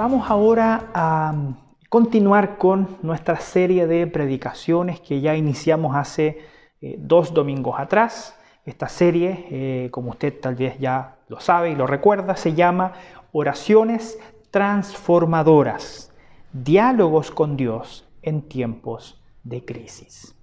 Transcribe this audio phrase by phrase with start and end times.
[0.00, 1.34] Vamos ahora a
[1.90, 6.38] continuar con nuestra serie de predicaciones que ya iniciamos hace
[6.80, 8.34] eh, dos domingos atrás.
[8.64, 12.94] Esta serie, eh, como usted tal vez ya lo sabe y lo recuerda, se llama
[13.32, 14.18] Oraciones
[14.50, 16.14] Transformadoras,
[16.50, 20.34] Diálogos con Dios en tiempos de crisis.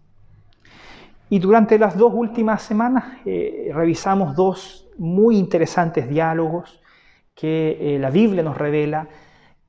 [1.31, 6.79] Y durante las dos últimas semanas eh, revisamos dos muy interesantes diálogos
[7.33, 9.07] que la Biblia nos revela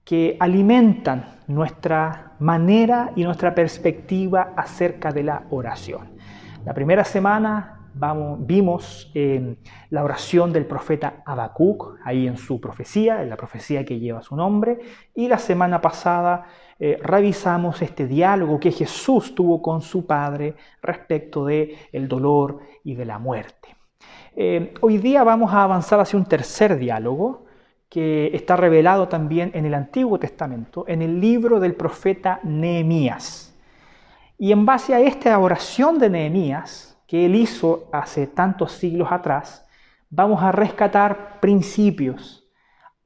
[0.08, 6.12] que alimentan nuestra manera y nuestra perspectiva acerca de la oración.
[6.64, 7.90] La primera semana
[8.38, 9.56] vimos eh,
[9.90, 14.34] la oración del profeta Habacuc, ahí en su profecía, en la profecía que lleva su
[14.34, 14.78] nombre,
[15.14, 16.46] y la semana pasada
[16.78, 22.94] eh, revisamos este diálogo que Jesús tuvo con su Padre respecto de el dolor y
[22.94, 23.76] de la muerte.
[24.34, 27.47] Eh, hoy día vamos a avanzar hacia un tercer diálogo,
[27.88, 33.56] que está revelado también en el Antiguo Testamento, en el libro del profeta Nehemías.
[34.36, 39.66] Y en base a esta oración de Nehemías, que él hizo hace tantos siglos atrás,
[40.10, 42.46] vamos a rescatar principios,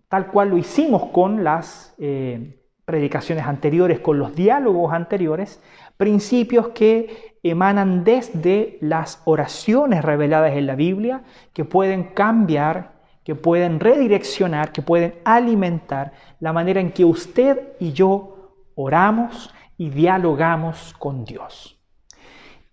[0.08, 5.62] tal cual lo hicimos con las eh, predicaciones anteriores, con los diálogos anteriores,
[5.96, 12.91] principios que emanan desde las oraciones reveladas en la Biblia, que pueden cambiar
[13.24, 19.90] que pueden redireccionar, que pueden alimentar la manera en que usted y yo oramos y
[19.90, 21.80] dialogamos con Dios.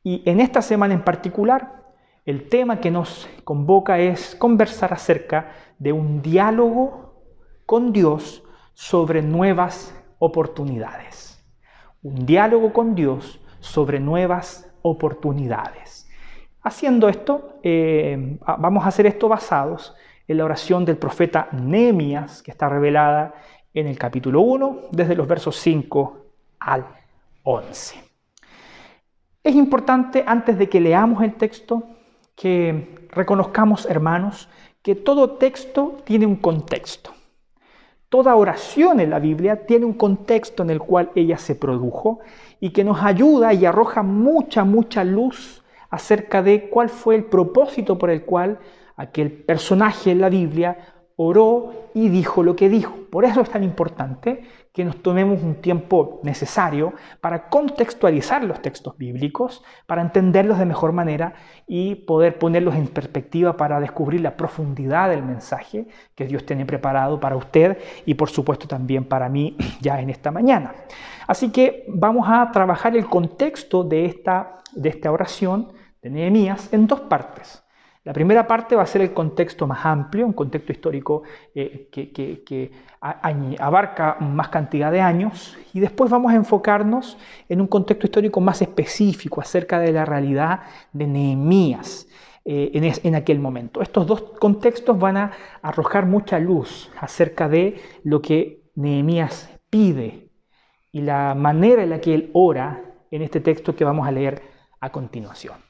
[0.03, 1.80] Y en esta semana en particular,
[2.25, 7.23] el tema que nos convoca es conversar acerca de un diálogo
[7.66, 11.44] con Dios sobre nuevas oportunidades.
[12.02, 16.09] Un diálogo con Dios sobre nuevas oportunidades.
[16.61, 19.96] Haciendo esto, eh, vamos a hacer esto basados
[20.29, 23.34] en la oración del profeta Nehemías, que está revelada
[23.73, 26.17] en el capítulo 1, desde los versos 5
[26.59, 26.85] al
[27.41, 27.95] 11.
[29.44, 31.84] Es importante, antes de que leamos el texto,
[32.35, 34.50] que reconozcamos, hermanos,
[34.84, 37.11] que todo texto tiene un contexto.
[38.07, 42.19] Toda oración en la Biblia tiene un contexto en el cual ella se produjo
[42.59, 47.97] y que nos ayuda y arroja mucha, mucha luz acerca de cuál fue el propósito
[47.97, 48.59] por el cual
[48.99, 50.77] aquel personaje en la Biblia
[51.15, 52.93] oró y dijo lo que dijo.
[53.09, 54.43] Por eso es tan importante
[54.73, 60.91] que nos tomemos un tiempo necesario para contextualizar los textos bíblicos, para entenderlos de mejor
[60.91, 61.33] manera
[61.65, 67.19] y poder ponerlos en perspectiva para descubrir la profundidad del mensaje que Dios tiene preparado
[67.19, 70.73] para usted y por supuesto también para mí ya en esta mañana.
[71.25, 75.71] Así que vamos a trabajar el contexto de esta, de esta oración
[76.01, 77.63] de Nehemías en dos partes.
[78.05, 81.23] La primera parte va a ser el contexto más amplio, un contexto histórico
[81.53, 82.71] eh, que,
[83.01, 87.17] abarca más cantidad de años, y después vamos a enfocarnos
[87.49, 90.61] en un contexto histórico más específico acerca de la realidad
[90.93, 92.07] de Nehemías
[92.45, 93.81] eh, en, en, aquel momento.
[93.81, 95.31] Estos dos contextos van a
[95.61, 100.31] arrojar mucha luz acerca de lo que Nehemías pide
[100.93, 102.81] y la manera en la que él ora
[103.11, 104.41] en este texto que vamos a leer
[104.79, 105.69] a continuación.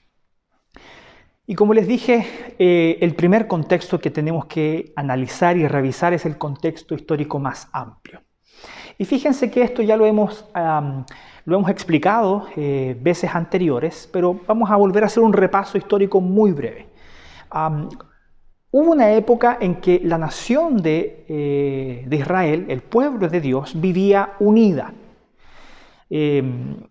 [1.49, 2.27] Y como les dije,
[2.59, 7.69] eh, el primer contexto que tenemos que analizar y revisar es el contexto histórico más
[7.73, 8.21] amplio.
[8.99, 10.45] Y fíjense que esto ya lo hemos,
[11.45, 16.21] lo hemos explicado eh, veces anteriores, pero vamos a volver a hacer un repaso histórico
[16.21, 16.85] muy breve.
[18.69, 23.71] hubo una época en que la nación de, eh, de, Israel, el pueblo de Dios,
[23.73, 24.93] vivía unida.
[26.11, 26.88] Em,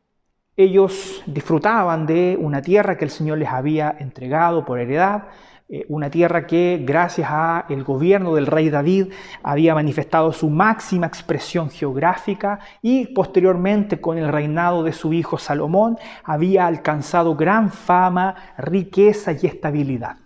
[0.58, 5.28] ellos disfrutaban de una tierra que el Señor les había entregado por heredad,
[5.68, 9.12] eh, una tierra que gracias al gobierno del rey David
[9.44, 15.96] había manifestado su máxima expresión geográfica y posteriormente con el reinado de su hijo Salomón
[16.24, 20.16] había alcanzado gran fama, riqueza y estabilidad.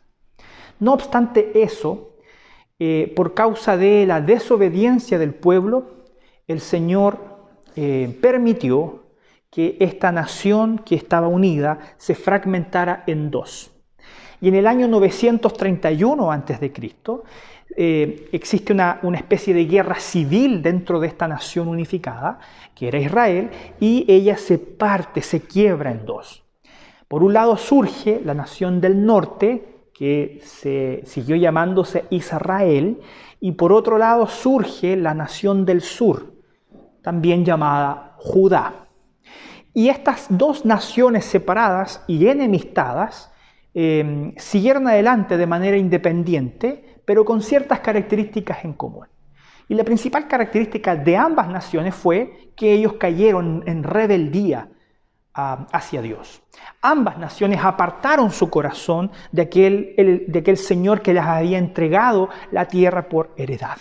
[0.81, 2.17] No obstante eso,
[2.79, 6.07] eh, por causa de la desobediencia del pueblo,
[6.47, 7.19] el Señor
[7.77, 9.02] eh, permitió
[9.53, 13.71] que esta nación que estaba unida se fragmentara en dos.
[14.41, 16.73] Y en el año 931 a.C.,
[17.77, 22.39] eh, existe una, una, especie de guerra civil dentro de esta nación unificada,
[22.75, 26.43] que era Israel, y ella se parte, se quiebra en dos.
[27.07, 33.01] Por un lado surge la nación del norte, que se siguió llamándose Israel,
[33.39, 36.33] y por otro lado surge la nación del sur,
[37.03, 38.82] también llamada Judá.
[39.75, 43.33] Y estas dos naciones separadas y enemistadas
[43.75, 49.07] em, siguieron adelante de manera independiente, pero con ciertas características en común.
[49.69, 54.69] Y la principal característica de ambas naciones fue que ellos cayeron en rebeldía
[55.33, 56.43] ah, hacia Dios.
[56.83, 62.67] Ambas naciones apartaron su corazón de aquel, de aquel Señor que les había entregado la
[62.67, 63.79] tierra por heredad.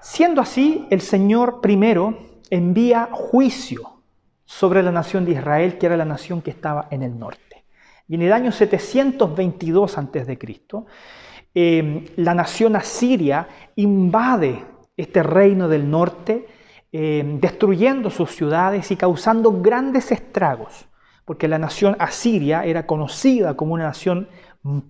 [0.00, 2.18] Siendo así, el Señor primero
[2.48, 3.97] envía juicio
[4.48, 7.66] sobre la nación de Israel, que era la nación que estaba en el norte.
[8.08, 10.38] Y en el año 722 a.C.,
[11.54, 13.46] eh, la nación asiria
[13.76, 14.64] invade
[14.96, 16.46] este reino del norte,
[16.90, 20.88] eh, destruyendo sus ciudades y causando grandes estragos,
[21.26, 24.28] porque la nación asiria era conocida como una nación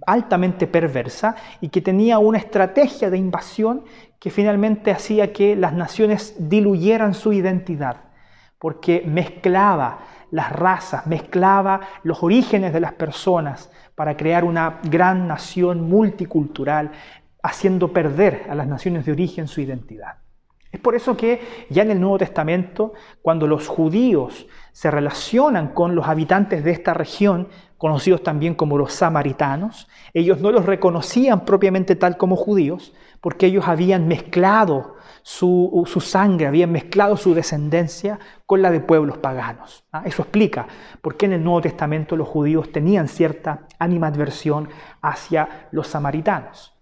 [0.07, 3.83] altamente perversa y que tenía una estrategia de invasión
[4.21, 8.08] que finalmente hacía que las naciones diluyeran su identidad,
[8.59, 10.01] porque mezclaba
[10.31, 16.93] las razas, mezclaba los orígenes de las personas para crear una gran nación multicultural,
[17.43, 20.19] haciendo perder a las naciones de origen su identidad.
[20.71, 25.95] Es por eso que ya en el Nuevo Testamento, cuando los judíos se relacionan con
[25.95, 31.97] los habitantes de esta región, conocidos también como los samaritanos, ellos no los reconocían propiamente
[31.97, 34.97] tal como judíos, porque ellos habían mezclado
[35.29, 39.85] su, sangre, habían mezclado su descendencia con la de pueblos paganos.
[39.93, 40.03] ¿ah?
[40.07, 40.67] Eso explica
[41.03, 44.71] por qué en el Nuevo Testamento los judíos tenían cierta animadversión
[45.03, 46.75] hacia los samaritanos.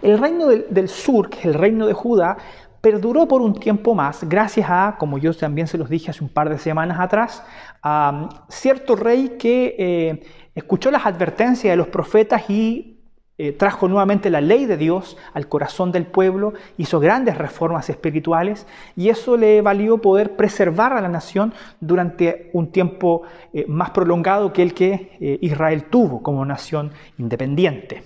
[0.00, 2.38] El reino del, sur, que es el reino de Judá,
[2.80, 6.30] perduró por un tiempo más gracias a, como yo también se los dije hace un
[6.30, 7.44] par de semanas atrás,
[7.82, 12.93] a cierto rey que eh, escuchó las advertencias de los profetas y
[13.36, 18.64] eh, trajo nuevamente la ley de Dios al corazón del pueblo, hizo grandes reformas espirituales
[18.94, 23.22] y eso le valió poder preservar a la nación durante un tiempo
[23.52, 28.04] eh, más prolongado que el que eh, Israel tuvo como nación independiente.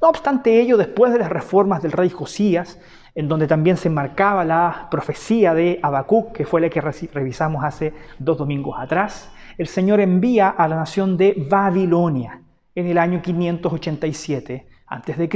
[0.00, 2.80] No obstante ello, después de las reformas del rey Josías,
[3.14, 7.92] en donde también se marcaba la profecía de Habacuc, que fue la que revisamos hace
[8.18, 12.40] dos domingos atrás, el Señor envía a la nación de Babilonia
[12.74, 15.28] en el año 587 a.C.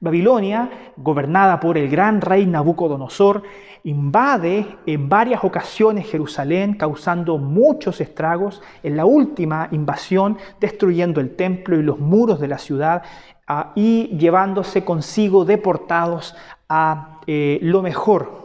[0.00, 3.44] Babilonia, gobernada por el gran rey Nabucodonosor,
[3.84, 8.62] invade en varias ocasiones Jerusalén, causando muchos estragos.
[8.82, 13.02] En la última invasión, destruyendo el templo y los muros de la ciudad
[13.46, 16.34] ah, y llevándose consigo deportados
[16.68, 18.41] a eh, lo mejor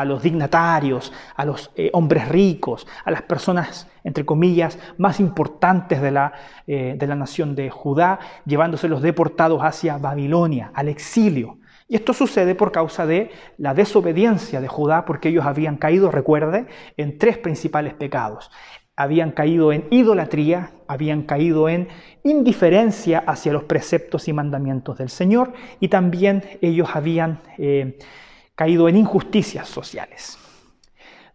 [0.00, 6.00] a los dignatarios, a los eh, hombres ricos, a las personas, entre comillas, más importantes
[6.00, 6.32] de la,
[6.66, 11.58] eh, de la nación de Judá, llevándoselos deportados hacia Babilonia, al exilio.
[11.86, 16.66] Y esto sucede por causa de la desobediencia de Judá, porque ellos habían caído, recuerde,
[16.96, 18.50] en tres principales pecados.
[18.96, 21.88] Habían caído en idolatría, habían caído en
[22.22, 27.40] indiferencia hacia los preceptos y mandamientos del Señor, y también ellos habían...
[27.58, 27.98] Eh,
[28.60, 30.36] caído en injusticias sociales.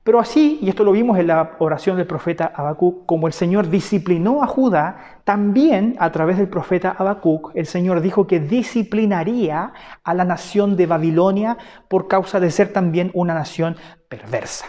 [0.03, 3.67] Pero así, y esto lo vimos en la oración del profeta Habacuc, como el Señor
[3.67, 9.73] disciplinó a Judá, también a través del profeta Habacuc, el Señor dijo que disciplinaría
[10.03, 11.57] a la nación de Babilonia
[11.87, 13.75] por causa de ser también una nación
[14.07, 14.67] perversa.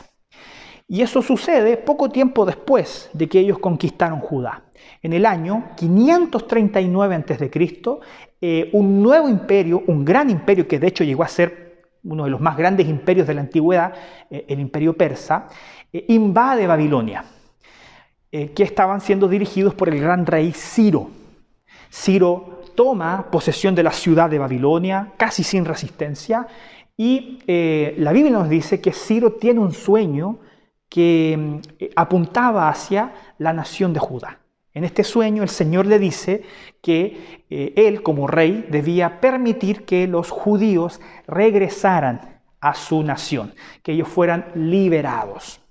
[0.88, 4.62] Y eso sucede poco tiempo después de que ellos conquistaron Judá.
[5.02, 7.50] En el año 539 a.C.,
[8.40, 11.65] eh, un nuevo imperio, un gran imperio que de hecho llegó a ser
[12.06, 13.92] uno de los más grandes imperios de la antigüedad,
[14.30, 15.48] eh, el imperio persa,
[15.92, 17.24] eh, invade Babilonia,
[18.30, 21.10] eh, que estaban siendo dirigidos por el gran rey Ciro.
[21.92, 26.46] Ciro toma posesión de la ciudad de Babilonia casi sin resistencia
[26.98, 30.38] y la Biblia nos dice que Ciro tiene un sueño
[30.88, 31.60] que
[31.94, 34.40] apuntaba hacia la nación de Judá.
[34.76, 36.42] En este sueño el Señor le dice
[36.82, 43.92] que eh, él como rey debía permitir que los judíos regresaran a su nación, que
[43.92, 45.62] ellos fueran liberados.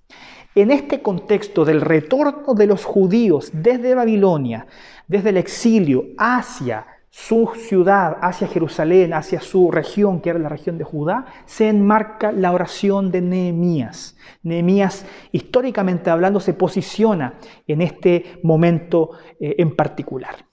[0.55, 4.65] En este contexto del retorno de los judíos desde Babilonia,
[5.07, 10.77] desde el exilio hacia su ciudad, hacia Jerusalén, hacia su región, que era la región
[10.77, 14.17] de Judá, se enmarca la oración de Nehemías.
[14.43, 20.45] Nehemías, históricamente hablando, se posiciona en este momento eh, en particular.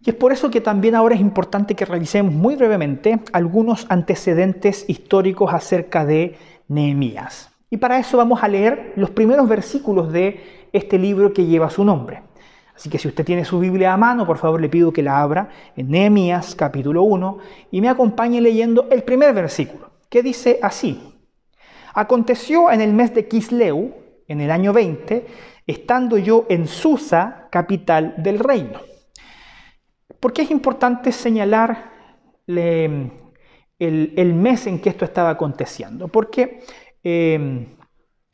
[0.00, 4.86] Y es por eso que también ahora es importante que revisemos muy brevemente algunos antecedentes
[4.88, 6.38] históricos acerca de
[6.68, 7.52] Nehemías.
[7.68, 11.84] Y para eso vamos a leer los primeros versículos de este libro que lleva su
[11.84, 12.22] nombre.
[12.82, 15.22] Así que si usted tiene su Biblia a mano, por favor le pido que la
[15.22, 17.38] abra en Nehemías capítulo 1
[17.70, 21.14] y me acompañe leyendo el primer versículo, que dice así.
[21.94, 23.94] Aconteció en el mes de Kisleu,
[24.26, 25.26] en el año 20,
[25.64, 28.80] estando yo en Susa, capital del reino.
[30.18, 31.92] ¿Por qué es importante señalar
[32.48, 33.12] el,
[34.34, 36.64] mes en que esto estaba aconteciendo, porque
[37.04, 37.64] eh,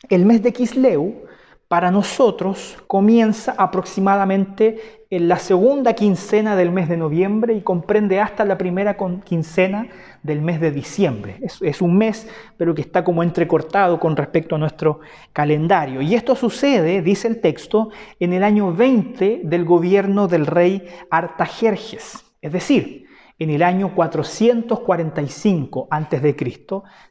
[0.09, 1.28] el mes de Kisleu
[1.69, 8.47] para nosotros comienza aproximadamente en la segunda quincena del mes de noviembre y comprende hasta
[8.47, 9.87] la primera quincena
[10.23, 11.39] del mes de diciembre.
[11.43, 15.01] Es, un mes, pero que está como entrecortado con respecto a nuestro
[15.35, 16.01] calendario.
[16.01, 22.25] Y esto sucede, dice el texto, en el año 20 del gobierno del rey Artajerjes,
[22.41, 23.07] es decir,
[23.39, 26.37] en el año 445 a.C.,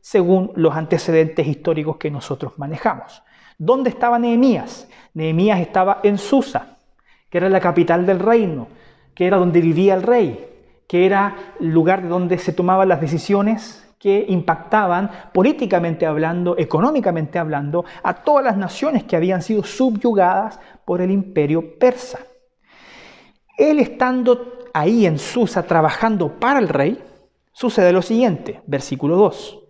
[0.02, 3.24] según los antecedentes históricos que nosotros manejamos.
[3.58, 4.88] ¿Dónde estaba Nehemías?
[5.14, 6.78] Nehemías estaba en Susa,
[7.30, 8.68] que era la capital del reino,
[9.16, 10.48] que era donde vivía el rey,
[10.88, 17.84] que era el lugar donde se tomaban las decisiones que impactaban políticamente hablando, económicamente hablando,
[18.04, 22.20] a todas las naciones que habían sido subyugadas por el imperio persa.
[23.58, 27.04] Él estando ahí en Susa trabajando para el rey,
[27.52, 29.64] sucede lo siguiente, versículo 2.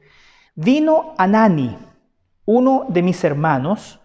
[0.56, 1.87] Vino Anani,
[2.48, 4.00] uno de mis hermanos,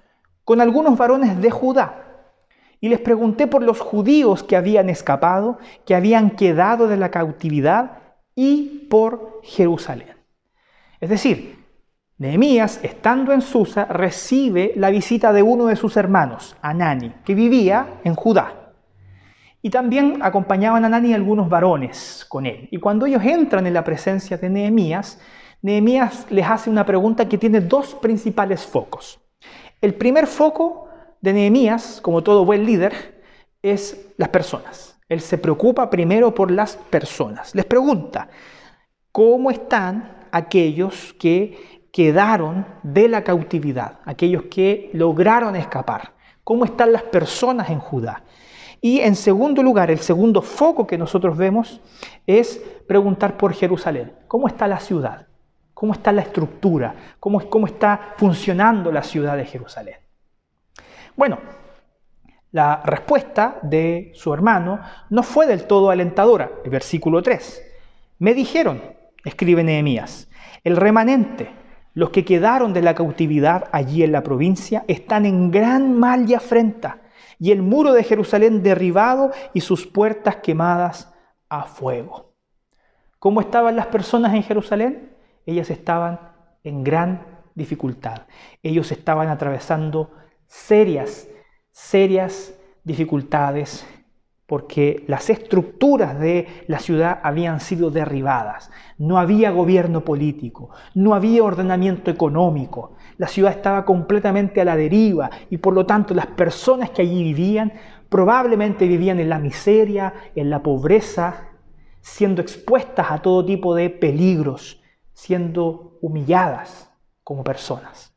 [0.45, 2.27] con algunos varones de Judá.
[2.81, 8.01] Y les pregunté por los judíos que habían escapado, que habían quedado de la cautividad
[8.35, 10.17] y por Jerusalén.
[11.01, 11.65] Es decir,
[12.19, 18.01] Nehemías, estando en Susa, recibe la visita de uno de sus hermanos, Anani, que vivía
[18.03, 18.73] en Judá.
[19.63, 22.69] Y también acompañaban a Anani algunos varones con él.
[22.73, 25.21] Y cuando ellos entran en la presencia de Nehemías,
[25.63, 29.21] Nehemías les hace una pregunta que tiene dos principales focos.
[29.81, 30.89] El primer foco
[31.21, 33.23] de Nehemías, como todo buen líder,
[33.63, 34.99] es las personas.
[35.09, 37.55] Él se preocupa primero por las personas.
[37.55, 38.29] Les pregunta,
[39.13, 46.15] ¿cómo están aquellos que quedaron de la cautividad, aquellos que lograron escapar?
[46.43, 48.25] ¿Cómo están las personas en Judá?
[48.81, 51.81] Y en segundo lugar, el segundo foco que nosotros vemos
[52.27, 54.13] es preguntar por Jerusalén.
[54.27, 55.29] ¿Cómo está la ciudad?
[55.83, 59.97] Cómo está la estructura, cómo, cómo está funcionando la ciudad de Jerusalén.
[61.17, 61.41] Bueno,
[62.53, 64.79] la respuesta de su hermano
[65.11, 66.53] no fue del todo alentadora.
[66.63, 67.65] El versículo 3.
[68.21, 68.81] Me dijeron,
[69.25, 70.31] escribe Nehemías,
[70.63, 71.51] el remanente,
[71.95, 76.35] los que quedaron de la cautividad allí en la provincia, están en gran mal y
[76.35, 77.01] afrenta,
[77.41, 81.13] y el muro de Jerusalén derribado y sus puertas quemadas
[81.49, 82.37] a fuego.
[83.19, 85.12] ¿Cómo estaban las personas en Jerusalén?
[85.47, 86.21] Ellas estaban
[86.65, 88.23] en gran dificultad.
[88.63, 90.11] Ellos estaban atravesando
[90.47, 91.29] serias,
[91.71, 93.87] serias dificultades
[94.47, 98.71] porque las estructuras de la ciudad habían sido derribadas.
[98.99, 102.93] No había gobierno político, no había ordenamiento económico.
[103.17, 107.23] La ciudad estaba completamente a la deriva y por lo tanto las personas que allí
[107.23, 107.73] vivían
[108.11, 111.49] probablemente vivían en la miseria, en la pobreza,
[112.03, 114.82] siendo expuestas a todo tipo de peligros
[115.23, 116.91] siendo humilladas
[117.23, 118.13] como personas.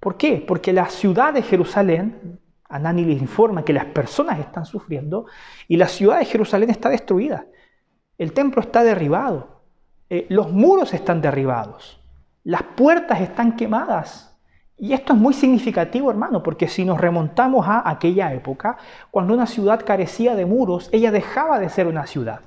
[0.00, 0.42] ¿Por qué?
[0.48, 5.26] Porque la ciudad de Jerusalén, Anani les informa que las personas están sufriendo
[5.68, 7.44] y la ciudad de Jerusalén está destruida.
[8.16, 9.60] El templo está derribado,
[10.08, 12.02] eh, los muros están derribados,
[12.44, 14.38] las puertas están quemadas.
[14.78, 18.78] Y esto es muy significativo, hermano, porque si nos remontamos a aquella época,
[19.10, 22.40] cuando una ciudad carecía de muros, ella dejaba de ser una ciudad.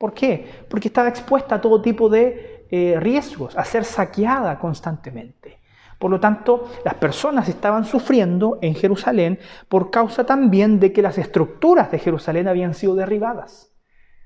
[0.00, 0.64] ¿Por qué?
[0.70, 5.60] Porque estaba expuesta a todo tipo de eh, riesgos, a ser saqueada constantemente.
[5.98, 11.18] Por lo tanto, las personas estaban sufriendo en Jerusalén por causa también de que las
[11.18, 13.74] estructuras de Jerusalén habían sido derribadas,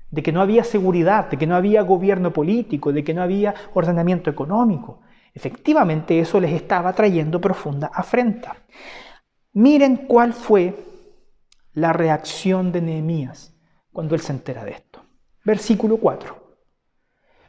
[0.09, 3.53] de que no había seguridad, de que no había gobierno político, de que no había
[3.73, 5.01] ordenamiento económico.
[5.33, 8.55] Efectivamente, eso les estaba trayendo profunda afrenta.
[9.51, 10.75] Miren cuál fue
[11.73, 13.53] la reacción de Nehemías
[13.91, 15.01] cuando él se entera de esto.
[15.43, 16.44] Versículo 4.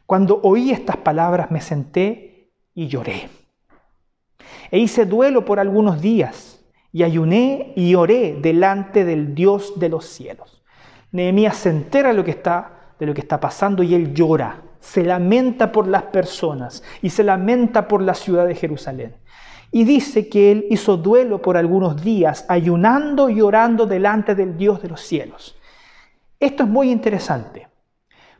[0.06, 3.28] Cuando oí estas palabras me senté y lloré.
[4.70, 10.06] E hice duelo por algunos días y ayuné y oré delante del Dios de los
[10.06, 10.62] cielos.
[11.12, 14.62] Nehemías se entera de lo que está, de lo que está pasando y él llora,
[14.80, 19.16] se lamenta por las personas y se lamenta por la ciudad de Jerusalén.
[19.72, 24.80] Y dice que él hizo duelo por algunos días, ayunando y orando delante del Dios
[24.80, 25.58] de los cielos.
[26.38, 27.68] Esto es muy interesante.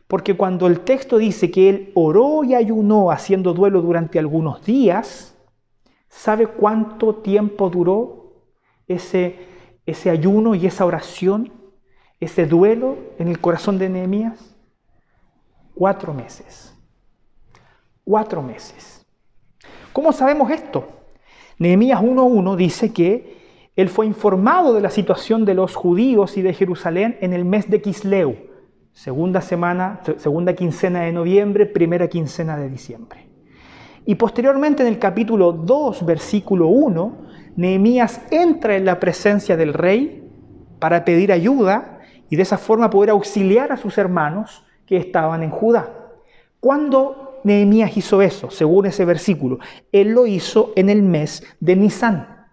[0.07, 5.35] Porque cuando el texto dice que él oró y ayunó haciendo duelo durante algunos días,
[6.07, 8.31] ¿sabe cuánto tiempo duró
[8.87, 9.35] ese,
[10.09, 11.51] ayuno y esa oración,
[12.21, 14.55] ese duelo en el corazón de Nehemías?
[15.75, 16.73] Cuatro meses.
[18.05, 19.05] Cuatro meses.
[19.91, 20.87] ¿Cómo sabemos esto?
[21.59, 23.35] Nehemías 1.1 dice que
[23.75, 27.69] él fue informado de la situación de los judíos y de Jerusalén en el mes
[27.69, 28.46] de Kisleu
[28.97, 33.27] segunda semana, segunda quincena de noviembre, primera quincena de diciembre.
[34.07, 37.17] Y posteriormente en el capítulo 2, versículo 1,
[37.57, 40.27] Nehemías entra en la presencia del rey
[40.79, 45.51] para pedir ayuda y de esa forma poder auxiliar a sus hermanos que estaban en
[45.51, 45.93] Judá.
[46.59, 49.59] Cuando Nehemías hizo eso, según ese versículo,
[49.91, 52.47] él lo hizo en el mes de Nisan,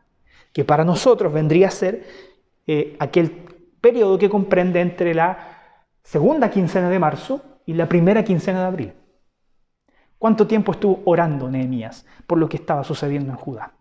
[0.53, 2.05] que para nosotros vendría a ser
[2.67, 3.47] eh, aquel
[3.81, 5.54] periodo que comprende entre la
[6.05, 8.93] segunda quincena de marzo y la primera quincena de abril.
[10.19, 13.73] ¿Cuánto tiempo estuvo orando Nehemías por lo que estaba sucediendo en Judá?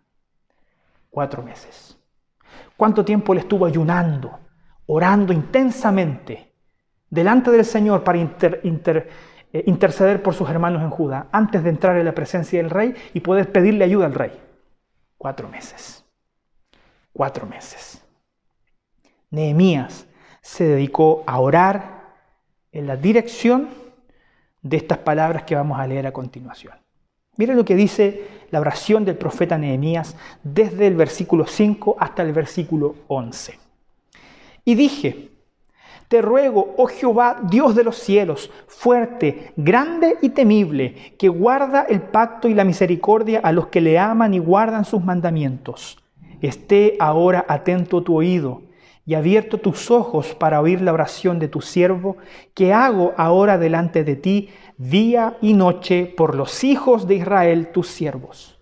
[1.10, 1.96] Cuatro meses.
[2.76, 4.40] ¿Cuánto tiempo le estuvo ayunando,
[4.86, 6.52] orando intensamente
[7.08, 12.04] delante del Señor para eh, interceder por sus hermanos en Judá antes de entrar en
[12.04, 14.32] la presencia del rey y poder pedirle ayuda al rey?
[15.16, 16.04] Cuatro meses.
[17.12, 18.04] Cuatro meses.
[19.30, 20.06] Nehemías
[20.40, 21.93] se dedicó a orar
[22.74, 23.68] en la dirección
[24.60, 26.74] de estas palabras que vamos a leer a continuación.
[27.36, 32.32] Miren lo que dice la oración del profeta Nehemías desde el versículo 5 hasta el
[32.32, 33.58] versículo 11.
[34.64, 35.30] Y dije,
[36.08, 42.00] te ruego, oh Jehová, Dios de los cielos, fuerte, grande y temible, que guarda el
[42.00, 46.02] pacto y la misericordia a los que le aman y guardan sus mandamientos.
[46.40, 48.62] Esté ahora atento tu oído
[49.06, 52.16] y abierto tus ojos para oír la oración de tu siervo,
[52.54, 57.88] que hago ahora delante de ti día y noche por los hijos de Israel, tus
[57.88, 58.58] siervos.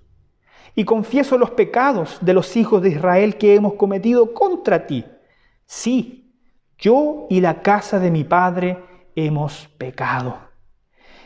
[0.74, 5.04] Y confieso los pecados de los hijos de Israel que hemos cometido contra ti.
[5.66, 6.34] Sí,
[6.78, 8.78] yo y la casa de mi padre
[9.14, 10.52] hemos pecado.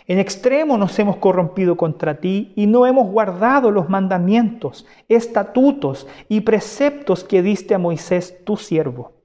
[0.09, 6.43] En extremo nos hemos corrompido contra ti y no hemos guardado los mandamientos, estatutos y
[6.43, 9.16] preceptos que diste a Moisés tu siervo.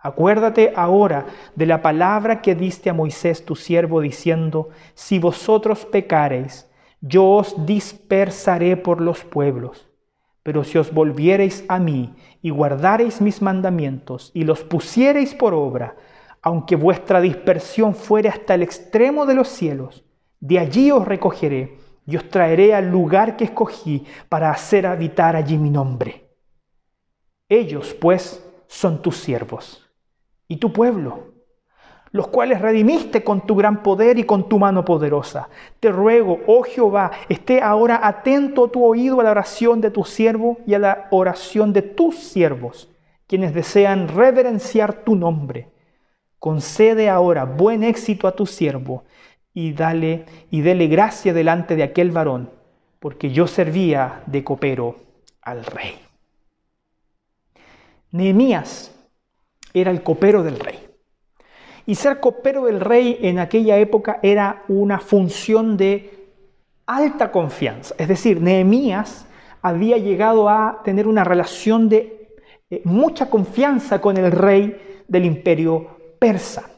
[0.00, 6.70] Acuérdate ahora de la palabra que diste a Moisés tu siervo diciendo, si vosotros pecareis,
[7.00, 9.88] yo os dispersaré por los pueblos.
[10.44, 15.96] Pero si os volviereis a mí y guardareis mis mandamientos y los pusiereis por obra,
[16.42, 20.04] aunque vuestra dispersión fuere hasta el extremo de los cielos,
[20.38, 25.58] de allí os recogeré y os traeré al lugar que escogí para hacer habitar allí
[25.58, 26.30] mi nombre.
[27.48, 29.87] Ellos, pues, son tus siervos
[30.48, 31.34] y tu pueblo,
[32.10, 35.48] los cuales redimiste con tu gran poder y con tu mano poderosa.
[35.78, 40.58] Te ruego, oh Jehová, esté ahora atento tu oído a la oración de tu siervo
[40.66, 42.90] y a la oración de tus siervos,
[43.26, 45.70] quienes desean reverenciar tu nombre.
[46.38, 49.04] Concede ahora buen éxito a tu siervo
[49.52, 52.50] y dale y dele gracia delante de aquel varón,
[53.00, 54.96] porque yo servía de copero
[55.42, 55.96] al rey.
[58.10, 58.97] Nehemías
[59.80, 60.88] era el copero del rey.
[61.86, 66.28] Y ser copero del rey en aquella época era una función de
[66.86, 67.94] alta confianza.
[67.98, 69.26] Es decir, Nehemías
[69.62, 72.36] había llegado a tener una relación de
[72.70, 76.68] eh, mucha confianza con el rey del imperio persa.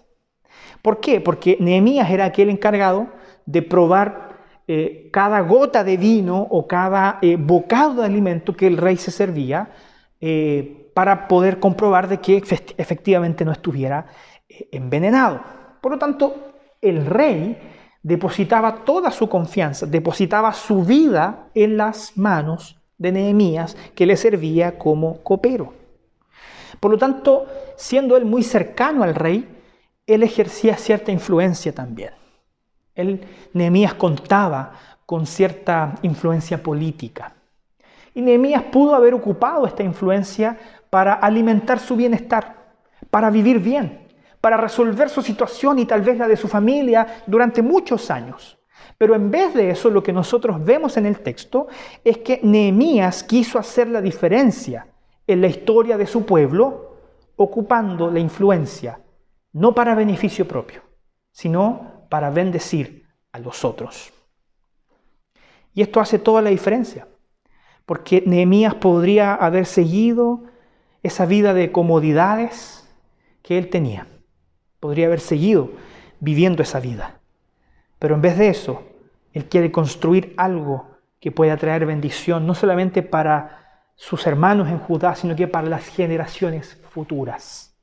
[0.81, 1.21] ¿Por qué?
[1.21, 3.09] Porque Nehemías era aquel encargado
[3.47, 4.29] de probar
[4.69, 9.11] eh, cada gota de vino o cada eh, bocado de alimento que el rey se
[9.11, 9.71] servía
[11.01, 12.37] para poder comprobar de que
[12.77, 14.05] efectivamente no estuviera
[14.47, 15.41] eh, envenenado.
[15.81, 17.57] Por lo tanto, el rey
[18.03, 24.77] depositaba toda su confianza, depositaba su vida en las manos de Nehemías, que le servía
[24.77, 25.73] como copero.
[26.81, 29.49] Por lo tanto, siendo él muy cercano al rey,
[30.07, 32.11] él ejercía cierta influencia también.
[32.95, 34.75] Él, Nehemías contaba
[35.07, 37.37] con cierta influencia política.
[38.15, 40.59] Y Nehemías pudo haber ocupado esta influencia
[40.91, 42.75] para alimentar su bienestar,
[43.11, 44.09] para vivir bien,
[44.41, 48.59] para resolver su situación y tal vez la de su familia durante muchos años.
[48.99, 51.69] Pero en vez de eso, lo que nosotros vemos en el texto
[52.05, 54.89] es que Nehemías quiso hacer la diferencia
[55.27, 56.97] en la historia de su pueblo,
[57.37, 59.01] ocupando la influencia,
[59.53, 60.83] no para beneficio propio,
[61.31, 64.13] sino para bendecir a los otros.
[65.73, 67.07] Y esto hace toda la diferencia,
[67.87, 70.50] porque Nehemías podría haber seguido
[71.03, 72.89] esa vida de comodidades
[73.43, 74.07] que él tenía.
[74.81, 75.71] Podría haber seguido
[76.21, 77.21] viviendo esa vida.
[77.99, 78.83] Pero en vez de eso,
[79.33, 80.87] él quiere construir algo
[81.21, 85.87] que pueda traer bendición, no solamente para sus hermanos en Judá, sino que para las
[85.87, 87.77] generaciones futuras.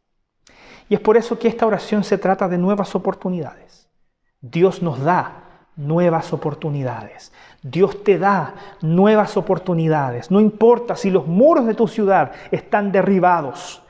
[0.89, 3.89] Y es por eso que esta oración se trata de nuevas oportunidades.
[4.41, 5.46] Dios nos da
[5.77, 7.31] nuevas oportunidades.
[7.61, 10.31] Dios te da nuevas oportunidades.
[10.31, 13.81] No importa si los muros de tu ciudad están derribados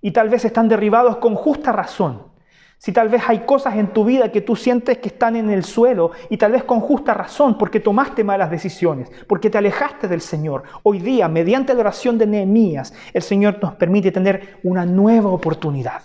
[0.00, 2.30] y tal vez están derribados con justa razón.
[2.78, 5.64] Si tal vez hay cosas en tu vida que tú sientes que están en el
[5.64, 10.22] suelo y tal vez con justa razón porque tomaste malas decisiones, porque te alejaste del
[10.22, 15.28] Señor, hoy día, mediante la oración de Nehemías, el Señor nos permite tener una nueva
[15.28, 16.02] oportunidad.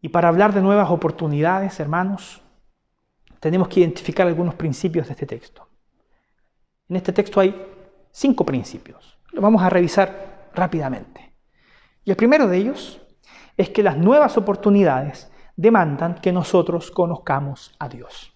[0.00, 2.40] Y para hablar de nuevas oportunidades, hermanos,
[3.40, 5.68] tenemos que identificar algunos principios de este texto.
[6.88, 7.54] En este texto hay
[8.10, 9.18] cinco principios.
[9.32, 11.32] Los vamos a revisar rápidamente.
[12.04, 13.00] Y el primero de ellos
[13.56, 18.32] es que las nuevas oportunidades demandan que nosotros conozcamos a Dios.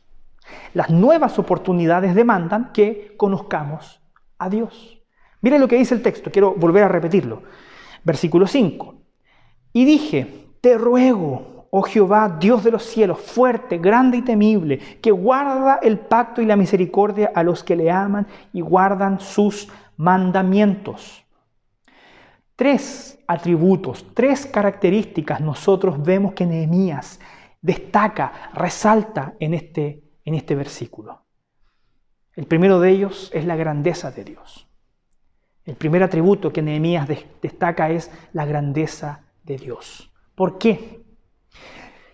[0.74, 4.00] Las nuevas oportunidades demandan que conozcamos
[4.38, 5.00] a Dios.
[5.40, 7.42] Miren lo que dice el texto, quiero volver a repetirlo.
[8.04, 8.94] Versículo 5.
[9.72, 15.10] Y dije, te ruego, oh Jehová, Dios de los cielos, fuerte, grande y temible, que
[15.10, 21.24] guarda el pacto y la misericordia a los que le aman y guardan sus mandamientos.
[22.56, 27.18] Tres atributos, tres características nosotros vemos que Nehemías
[27.62, 31.24] destaca, resalta en este, en este versículo.
[32.34, 34.68] El primero de ellos es la grandeza de Dios.
[35.64, 37.08] El primer atributo que Nehemías
[37.40, 40.12] destaca es la grandeza de Dios.
[40.34, 41.01] ¿Por qué?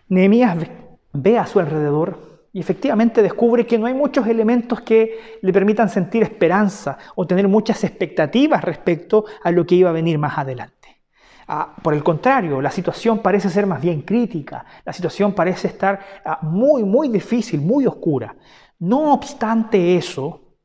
[0.09, 0.57] Nehemías
[1.13, 5.89] ve a su alrededor y efectivamente descubre que no hay muchos elementos que le permitan
[5.89, 11.03] sentir esperanza o tener muchas expectativas respecto a lo que iba a venir más adelante.
[11.47, 16.01] Ah, por el contrario, la situación parece ser más bien crítica, la situación parece estar
[16.25, 18.37] ah, muy, muy difícil, muy oscura.
[18.81, 20.57] No obstante eso,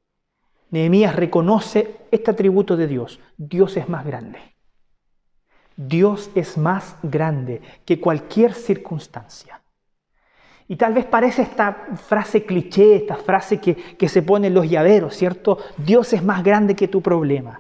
[0.72, 3.20] Nehemías reconoce este atributo de Dios.
[3.38, 4.53] Dios es más grande.
[5.76, 9.62] Dios es más grande que cualquier circunstancia.
[10.68, 14.70] Y tal vez parece esta frase cliché, esta frase que, que se pone en los
[14.70, 15.58] llaveros, ¿cierto?
[15.78, 17.60] Dios es más grande que tu problema.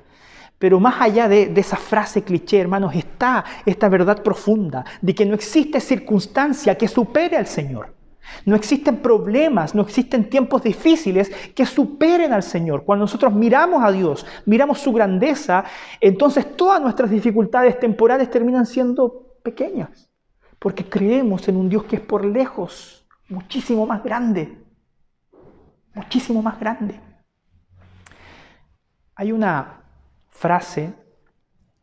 [0.64, 5.36] Pero más allá de, esa frase cliché, hermanos, está esta verdad profunda de que no
[5.36, 7.94] existe circunstancia que supere al Señor.
[8.46, 12.84] No existen problemas, no existen tiempos difíciles que superen al Señor.
[12.84, 15.66] Cuando nosotros miramos a Dios, miramos su grandeza,
[16.00, 20.10] entonces todas nuestras dificultades temporales terminan siendo pequeñas.
[20.60, 24.58] Porque creemos en un Dios que es por lejos muchísimo más grande.
[25.94, 27.00] Muchísimo más grande.
[29.16, 29.82] Hay una
[30.30, 30.94] frase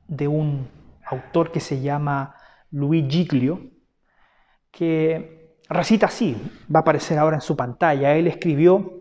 [0.08, 0.68] de un
[1.04, 2.34] autor que se llama
[2.70, 3.60] Luis Giglio,
[4.70, 5.39] que
[5.70, 6.36] recita así,
[6.72, 8.14] va a aparecer ahora en su pantalla.
[8.16, 9.00] Él escribió,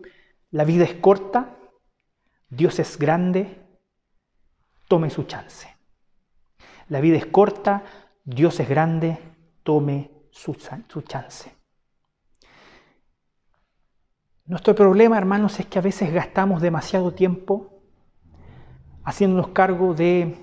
[0.50, 1.56] la vida es corta,
[2.48, 3.60] Dios es grande,
[4.88, 5.68] tome su chance.
[6.88, 7.84] La vida es corta,
[8.24, 9.18] Dios es grande,
[9.62, 10.56] tome su,
[10.88, 11.52] su chance.
[14.46, 17.82] Nuestro problema, hermanos, es que a veces gastamos demasiado tiempo
[19.04, 20.36] haciéndonos cargo de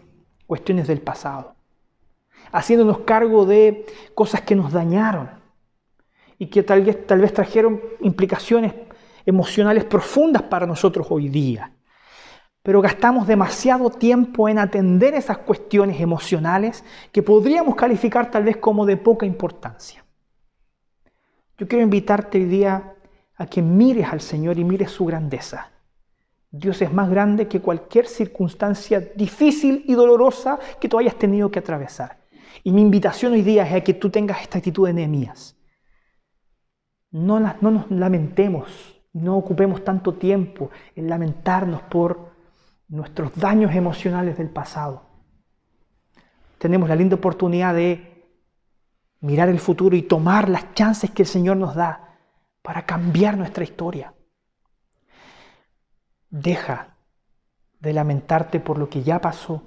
[0.45, 1.55] cuestiones del pasado,
[2.51, 3.85] haciéndonos cargo de
[4.15, 5.36] cosas que nos dañaron
[6.37, 8.73] y que tal vez, trajeron implicaciones
[9.25, 11.73] emocionales profundas para nosotros hoy día.
[12.63, 18.85] Pero gastamos demasiado tiempo en atender esas cuestiones emocionales que podríamos calificar tal vez como
[18.85, 20.03] de poca importancia.
[21.57, 22.95] Yo quiero invitarte hoy día
[23.35, 25.71] a que mires al Señor y mires su grandeza
[26.51, 31.59] Dios es más grande que cualquier circunstancia difícil y dolorosa que tú hayas tenido que
[31.59, 32.19] atravesar.
[32.63, 35.56] Y mi invitación hoy día es a que tú tengas esta actitud de Nehemías.
[37.11, 42.31] No, no nos lamentemos, no ocupemos tanto tiempo en lamentarnos por
[42.89, 45.03] nuestros daños emocionales del pasado.
[46.57, 48.25] Tenemos la linda oportunidad de
[49.21, 52.17] mirar el futuro y tomar las chances que el Señor nos da
[52.61, 54.13] para cambiar nuestra historia.
[56.29, 56.97] Deja
[57.79, 59.63] de lamentarte por lo que ya pasó.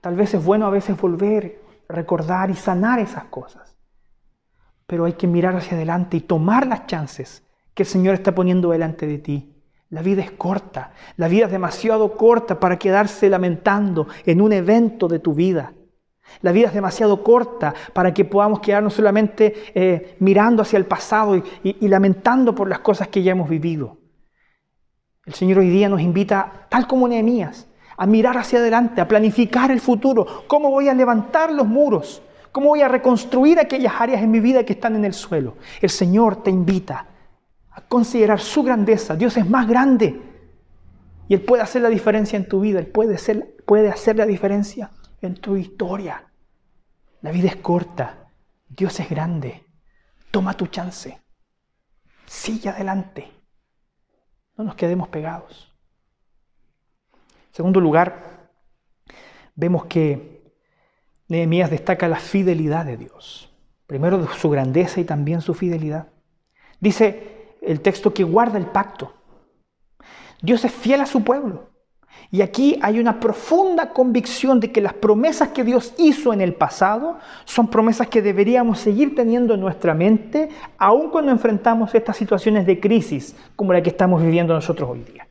[0.00, 3.77] Tal vez es bueno a veces volver, recordar y sanar esas cosas.
[4.88, 8.70] Pero hay que mirar hacia adelante y tomar las chances que el Señor está poniendo
[8.70, 9.54] delante de ti.
[9.90, 15.06] La vida es corta, la vida es demasiado corta para quedarse lamentando en un evento
[15.06, 15.74] de tu vida.
[16.40, 21.42] La vida es demasiado corta para que podamos quedarnos solamente eh, mirando hacia el pasado
[21.62, 23.98] y lamentando por las cosas que ya hemos vivido.
[25.26, 29.70] El Señor hoy día nos invita, tal como Nehemías, a mirar hacia adelante, a planificar
[29.70, 30.44] el futuro.
[30.46, 32.22] ¿Cómo voy a levantar los muros?
[32.58, 35.58] ¿Cómo voy a reconstruir aquellas áreas en mi vida que están en el suelo?
[35.80, 37.06] El Señor te invita
[37.70, 39.14] a considerar su grandeza.
[39.14, 40.20] Dios es más grande
[41.28, 42.80] y Él puede hacer la diferencia en tu vida.
[42.80, 43.16] Él puede,
[43.64, 44.90] puede hacer la diferencia
[45.22, 46.32] en tu historia.
[47.20, 48.28] La vida es corta.
[48.68, 49.64] Dios es grande.
[50.32, 51.16] Toma tu chance.
[52.26, 53.30] Sigue adelante.
[54.56, 55.72] No nos quedemos pegados.
[57.12, 58.50] En segundo lugar,
[59.54, 60.37] vemos que
[61.28, 63.52] Nehemías destaca la fidelidad de Dios.
[63.86, 66.08] Primero su grandeza y también su fidelidad.
[66.80, 69.14] Dice el texto que guarda el pacto.
[70.40, 71.70] Dios es fiel a su pueblo.
[72.30, 76.54] Y aquí hay una profunda convicción de que las promesas que Dios hizo en el
[76.54, 82.66] pasado son promesas que deberíamos seguir teniendo en nuestra mente, aun cuando enfrentamos estas situaciones
[82.66, 85.27] de crisis como la que estamos viviendo nosotros hoy día.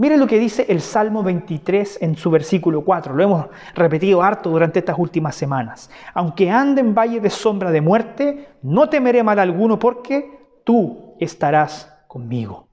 [0.00, 3.14] Miren lo que dice el Salmo 23 en su versículo 4.
[3.14, 5.90] Lo hemos repetido harto durante estas últimas semanas.
[6.14, 12.02] Aunque ande en valle de sombra de muerte, no temeré mal alguno porque tú estarás
[12.08, 12.68] conmigo.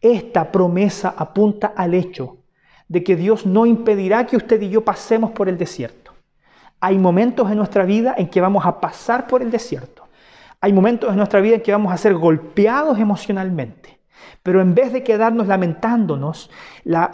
[0.00, 2.38] Esta promesa apunta al hecho
[2.88, 6.14] de que Dios no impedirá que usted y yo pasemos por el desierto.
[6.80, 10.08] Hay momentos en nuestra vida en que vamos a pasar por el desierto.
[10.62, 13.99] Hay momentos en nuestra vida en que vamos a ser golpeados emocionalmente.
[14.42, 16.50] Pero en vez de quedarnos lamentándonos,
[16.84, 17.10] la,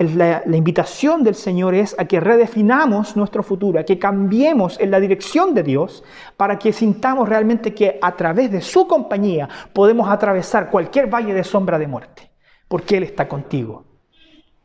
[0.46, 5.54] invitación del Señor es a que redefinamos nuestro futuro, a que cambiemos en la dirección
[5.54, 6.04] de Dios
[6.36, 11.44] para que sintamos realmente que a través de su compañía podemos atravesar cualquier valle de
[11.44, 12.30] sombra de muerte,
[12.68, 13.84] porque Él está contigo,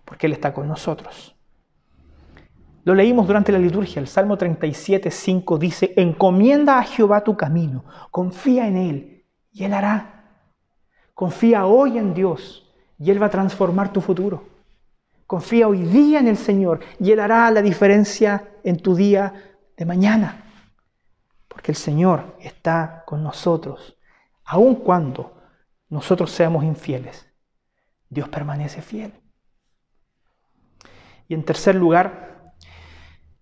[0.06, 1.36] porque Él está con nosotros.
[2.84, 7.86] Lo leímos durante la liturgia, el Salmo 37, 5 dice, encomienda a Jehová tu camino,
[8.10, 10.11] confía en Él y Él hará.
[11.22, 14.44] Confía hoy en Dios y Él va a transformar tu futuro.
[15.28, 19.32] Confía hoy día en el Señor y Él hará la diferencia en tu día
[19.78, 20.44] de mañana.
[21.48, 23.96] Porque el Señor está con nosotros,
[24.46, 25.40] aun cuando
[25.90, 27.32] nosotros seamos infieles.
[28.10, 29.14] Dios permanece fiel.
[31.28, 32.56] Y en tercer lugar,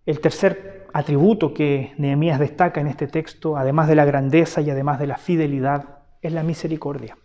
[0.05, 4.99] el tercer atributo que Nehemías destaca en este texto, además de la grandeza y además
[4.99, 7.15] de la fidelidad, es la misericordia.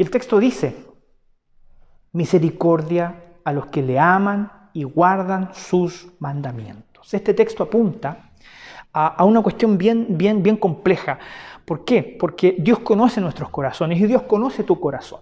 [0.00, 0.74] Y el texto dice,
[2.12, 7.12] misericordia a los que le aman y guardan sus mandamientos.
[7.12, 8.30] Este texto apunta
[8.94, 11.18] a, una cuestión bien, bien, bien compleja.
[11.66, 12.16] ¿Por qué?
[12.18, 15.20] Porque Dios conoce nuestros corazones y Dios conoce tu corazón.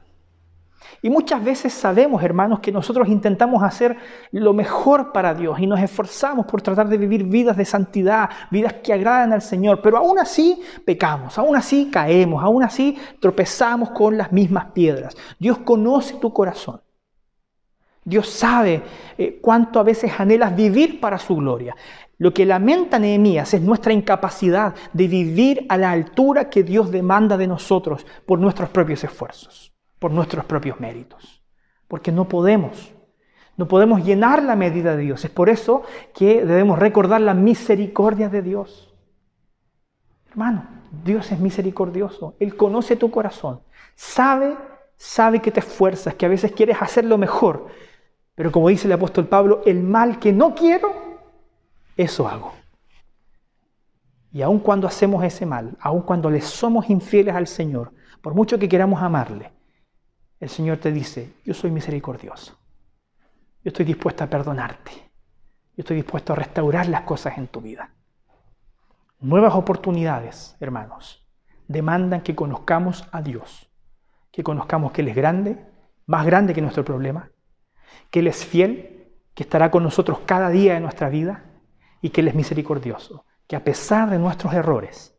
[1.02, 3.96] Y muchas veces sabemos, hermanos, que nosotros intentamos hacer
[4.32, 8.74] lo mejor para Dios y nos esforzamos por tratar de vivir vidas de santidad, vidas
[8.74, 14.16] que agradan al Señor, pero aún así pecamos, aún así caemos, aún así tropezamos con
[14.16, 15.16] las mismas piedras.
[15.38, 16.80] Dios conoce tu corazón.
[18.04, 18.82] Dios sabe
[19.18, 21.76] eh, cuánto a veces anhelas vivir para su gloria.
[22.16, 27.36] Lo que lamenta Nehemías es nuestra incapacidad de vivir a la altura que Dios demanda
[27.36, 31.42] de nosotros por nuestros propios esfuerzos por nuestros propios méritos,
[31.88, 32.94] porque no podemos.
[33.56, 35.24] No podemos llenar la medida de Dios.
[35.24, 35.82] Es por eso
[36.14, 38.94] que debemos recordar la misericordia de Dios.
[40.30, 40.64] Hermano,
[41.04, 42.36] Dios es misericordioso.
[42.38, 43.60] Él conoce tu corazón.
[43.96, 44.56] Sabe,
[44.96, 47.66] sabe que te esfuerzas, que a veces quieres hacer lo mejor.
[48.36, 51.18] Pero como dice el apóstol Pablo, el mal que no quiero,
[51.96, 52.52] eso hago.
[54.30, 58.56] Y aun cuando hacemos ese mal, aun cuando le somos infieles al Señor, por mucho
[58.56, 59.50] que queramos amarle,
[60.40, 62.56] el Señor te dice, yo soy misericordioso.
[63.64, 64.92] Yo estoy dispuesto a perdonarte.
[64.92, 67.90] Yo estoy dispuesto a restaurar las cosas en tu vida.
[69.20, 71.26] Nuevas oportunidades, hermanos,
[71.66, 73.68] demandan que conozcamos a Dios,
[74.30, 75.66] que conozcamos que Él es grande,
[76.06, 77.30] más grande que nuestro problema,
[78.10, 81.44] que Él es fiel, que estará con nosotros cada día de nuestra vida
[82.00, 85.18] y que Él es misericordioso, que a pesar de nuestros errores,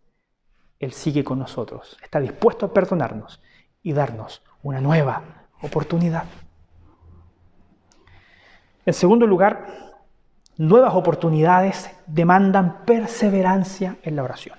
[0.79, 3.41] Él sigue con nosotros, está dispuesto a perdonarnos
[3.81, 5.23] y darnos una nueva
[5.61, 6.25] oportunidad.
[8.85, 9.67] En segundo lugar,
[10.57, 14.57] nuevas oportunidades demandan perseverancia en la oración.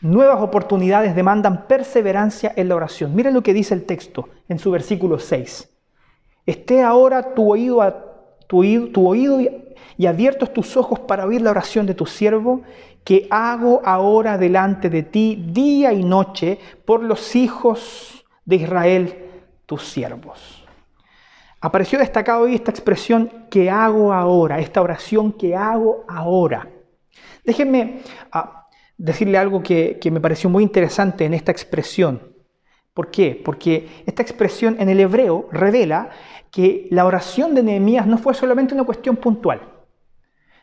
[0.00, 3.14] Nuevas oportunidades demandan perseverancia en la oración.
[3.14, 5.72] Mira lo que dice el texto en su versículo 6.
[6.44, 7.82] Esté ahora tu oído,
[8.50, 9.40] oído
[9.96, 12.62] y abiertos tus ojos para oír la oración de tu siervo,
[13.06, 19.14] que hago ahora delante de ti día y noche por los hijos de Israel,
[19.64, 20.66] tus siervos.
[21.60, 26.68] Apareció destacado hoy esta expresión que hago ahora, esta oración que hago ahora.
[27.44, 28.00] Déjenme
[28.32, 28.66] ah,
[28.98, 32.34] decirle algo que, que me pareció muy interesante en esta expresión.
[32.92, 33.40] ¿Por qué?
[33.44, 36.10] Porque esta expresión en el hebreo revela
[36.50, 39.75] que la oración de Nehemías no fue solamente una cuestión puntual.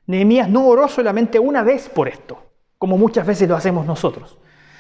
[0.06, 2.38] Nehemías no oró solamente una vez por esto,
[2.78, 4.38] como muchas veces lo hacemos nosotros.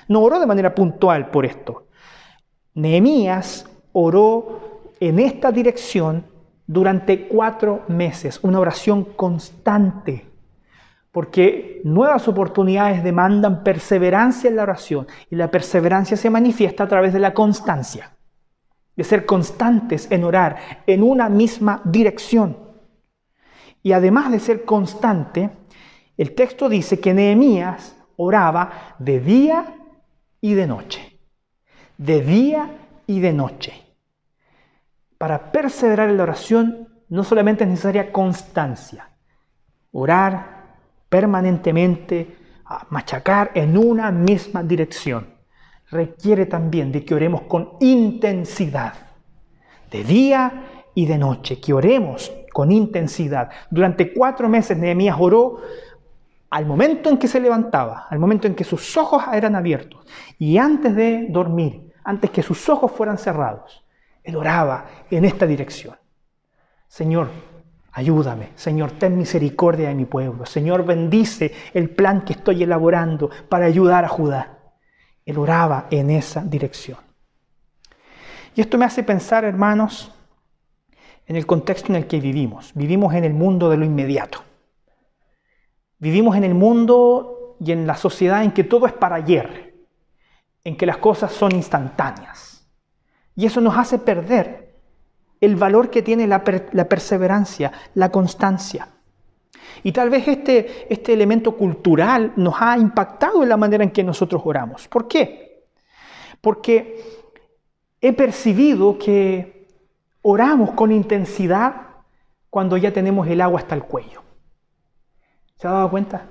[0.07, 1.87] No oró de manera puntual por esto.
[2.73, 6.25] Nehemías oró en esta dirección
[6.65, 10.25] durante cuatro meses, una oración constante,
[11.11, 17.13] porque nuevas oportunidades demandan perseverancia en la oración y la perseverancia se manifiesta a través
[17.13, 18.15] de la constancia,
[18.95, 20.57] de ser constantes en orar
[20.87, 22.62] en una misma dirección.
[23.83, 25.51] Y además de ser constante,
[26.15, 29.75] El texto dice que Nehemías oraba de día
[30.41, 31.19] y de noche.
[31.97, 32.69] De día
[33.07, 33.73] y de noche.
[35.17, 39.09] Para perseverar en la oración no solamente es necesaria constancia,
[39.91, 40.75] orar
[41.09, 42.37] permanentemente,
[42.89, 45.33] machacar en una misma dirección.
[45.89, 48.93] Requiere también de que oremos con intensidad,
[49.91, 50.63] de día
[50.95, 53.49] y de noche, que oremos con intensidad.
[53.69, 55.59] Durante cuatro meses Nehemías oró
[56.51, 60.05] al momento en que se levantaba, al momento en que sus ojos eran abiertos
[60.37, 63.83] y antes de dormir, antes que sus ojos fueran cerrados,
[64.23, 65.95] él oraba en esta dirección.
[66.87, 67.29] Señor,
[67.91, 68.49] ayúdame.
[68.55, 70.45] Señor, ten misericordia de mi pueblo.
[70.45, 74.59] Señor, bendice el plan que estoy elaborando para ayudar a Judá.
[75.25, 76.99] Él oraba en esa dirección.
[78.55, 80.13] Y esto me hace pensar, hermanos,
[81.27, 82.71] en el contexto en el que vivimos.
[82.73, 84.43] Vivimos en el mundo de lo inmediato.
[85.99, 89.73] Vivimos en el mundo y en la sociedad en que todo es para ayer,
[90.63, 92.67] en que las cosas son instantáneas.
[93.35, 94.75] Y eso nos hace perder
[95.39, 98.87] el valor que tiene la, perseverancia, la constancia.
[99.81, 104.03] Y tal vez este, este elemento cultural nos ha impactado en la manera en que
[104.03, 104.87] nosotros oramos.
[104.87, 105.65] ¿Por qué?
[106.39, 107.01] Porque
[107.99, 109.62] he percibido que
[110.23, 111.75] oramos con intensidad
[112.49, 114.23] cuando ya tenemos el agua hasta el cuello.
[115.55, 116.27] ¿Se ha dado cuenta?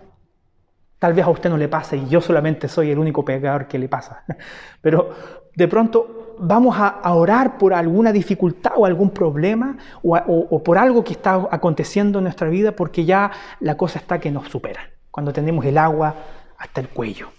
[0.98, 3.78] Tal vez a usted no le pase y yo solamente soy el único pecador que
[3.78, 4.24] le pasa.
[4.81, 5.11] Pero
[5.55, 11.05] de pronto vamos a, orar por alguna dificultad o algún problema o, o, por algo
[11.05, 14.90] que está aconteciendo en nuestra vida porque ya la cosa está que nos supera.
[15.11, 16.14] Cuando tenemos el agua
[16.57, 17.31] hasta el cuello.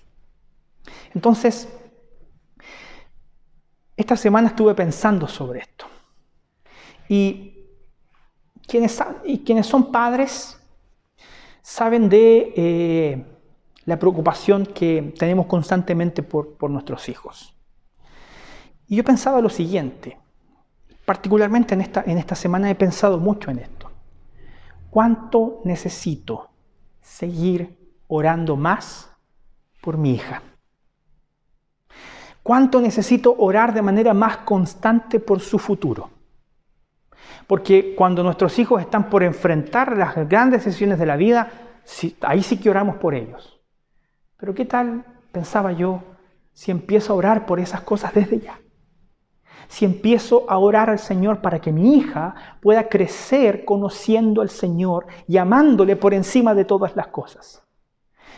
[1.16, 1.70] Entonces,
[3.96, 5.86] esta semana estuve pensando sobre esto.
[7.16, 7.68] Y
[8.66, 10.60] quienes, y quienes son padres
[11.62, 13.26] saben de eh,
[13.86, 17.56] la preocupación que tenemos constantemente por, nuestros hijos.
[18.88, 20.18] Y yo pensaba lo siguiente,
[21.06, 23.92] particularmente en esta, en esta semana he pensado mucho en esto.
[24.90, 26.50] ¿Cuánto necesito
[27.00, 29.12] seguir orando más
[29.84, 30.42] por mi hija?
[32.42, 36.13] ¿Cuánto necesito orar de manera más constante por su futuro?
[37.48, 41.52] Porque cuando nuestros hijos están por enfrentar las grandes decisiones de la vida,
[42.22, 43.60] ahí sí que oramos por ellos.
[44.38, 46.04] Pero ¿qué tal, pensaba yo,
[46.54, 48.60] si empiezo a orar por esas cosas desde ya?
[49.68, 55.08] Si empiezo a orar al Señor para que mi hija pueda crecer conociendo al Señor
[55.28, 57.64] y amándole por encima de todas las cosas.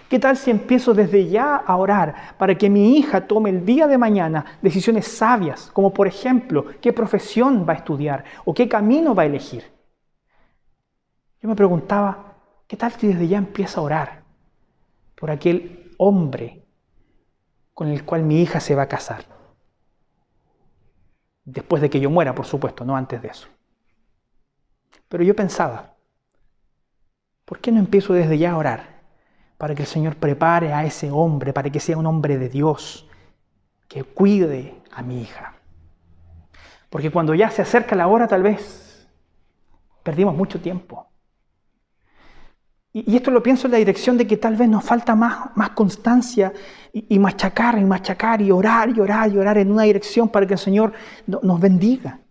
[0.09, 3.87] ¿Qué tal si empiezo desde ya a orar para que mi hija tome el día
[3.87, 9.15] de mañana decisiones sabias, como por ejemplo qué profesión va a estudiar o qué camino
[9.15, 9.63] va a elegir?
[11.41, 12.35] Yo me preguntaba,
[12.67, 14.23] ¿qué tal si desde ya empiezo a orar
[15.15, 16.65] por aquel hombre
[17.73, 19.25] con el cual mi hija se va a casar?
[21.43, 23.47] Después de que yo muera, por supuesto, no antes de eso.
[25.07, 25.95] Pero yo pensaba,
[27.45, 28.94] ¿por qué no empiezo desde ya a orar?
[29.57, 33.07] Para que el Señor prepare a ese hombre, para que sea un hombre de Dios,
[33.87, 35.53] que cuide a mi hija.
[36.89, 39.07] Porque cuando ya se acerca la hora, tal vez
[40.03, 41.07] perdimos mucho tiempo.
[42.93, 45.71] Y, esto lo pienso en la dirección de que tal vez nos falta más, más
[45.71, 46.53] constancia
[46.93, 50.53] y, machacar y machacar y orar y orar y orar en una dirección para que
[50.53, 50.93] el Señor
[51.27, 52.21] nos bendiga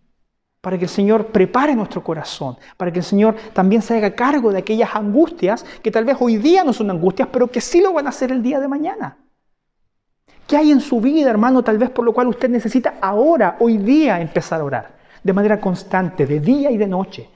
[0.65, 4.51] para que el Señor prepare nuestro corazón, para que el Señor también se haga cargo
[4.51, 7.93] de aquellas angustias que tal vez hoy día no son angustias, pero que sí lo
[7.93, 9.19] van a hacer el día de mañana.
[10.47, 13.77] ¿Qué hay en su vida, hermano, tal vez por lo cual usted necesita ahora, hoy
[13.77, 14.95] día, empezar a orar?
[15.23, 17.29] De manera constante, de día y de noche.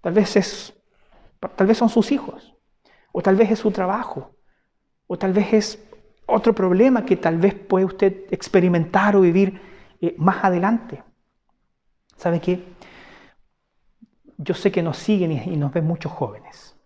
[0.00, 0.72] Tal vez, es,
[1.56, 2.54] tal vez son sus hijos,
[3.10, 4.36] o tal vez es su trabajo,
[5.08, 5.84] o tal vez es
[6.26, 9.60] otro problema que tal vez puede usted experimentar o vivir
[10.00, 11.02] eh, más adelante.
[12.18, 12.62] ¿Sabe qué?
[14.36, 16.76] Yo sé que nos siguen y nos ven muchos jóvenes.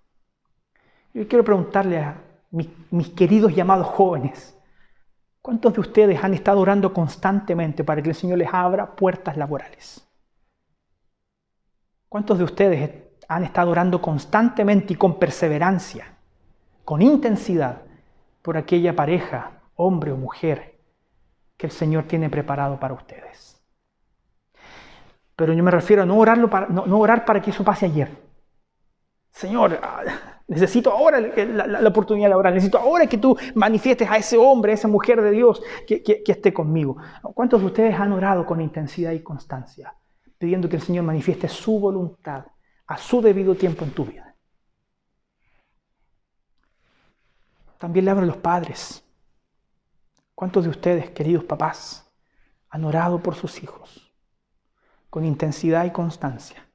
[1.14, 4.56] Yo quiero preguntarle a mis, mis queridos llamados jóvenes,
[5.40, 10.06] ¿cuántos de ustedes han estado orando constantemente para que el Señor les abra puertas laborales?
[12.10, 12.90] ¿Cuántos de ustedes
[13.26, 16.14] han estado orando constantemente y con perseverancia,
[16.84, 17.82] con intensidad,
[18.42, 20.78] por aquella pareja, hombre o mujer,
[21.56, 23.51] que el Señor tiene preparado para ustedes?
[25.36, 28.10] Pero yo me refiero a no, orarlo para, no, orar para que eso pase ayer.
[29.30, 30.02] Señor, ah,
[30.46, 34.74] necesito ahora la, oportunidad de orar, necesito ahora que tú manifiestes a ese hombre, a
[34.74, 36.98] esa mujer de Dios que, que, esté conmigo.
[37.34, 39.94] ¿Cuántos de ustedes han orado con intensidad y constancia,
[40.36, 42.44] pidiendo que el Señor manifieste su voluntad
[42.86, 44.32] a su debido tiempo en tu vida?
[47.82, 49.04] también le hablo a los padres.
[50.36, 52.08] ¿Cuántos de ustedes, queridos papás,
[52.70, 54.11] han orado por sus hijos
[55.12, 56.66] con intensidad y constancia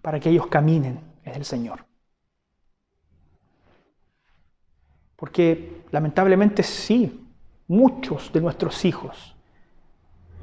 [0.00, 1.84] para que ellos caminen en el Señor?
[5.16, 7.26] Porque lamentablemente sí,
[7.66, 9.34] muchos de nuestros hijos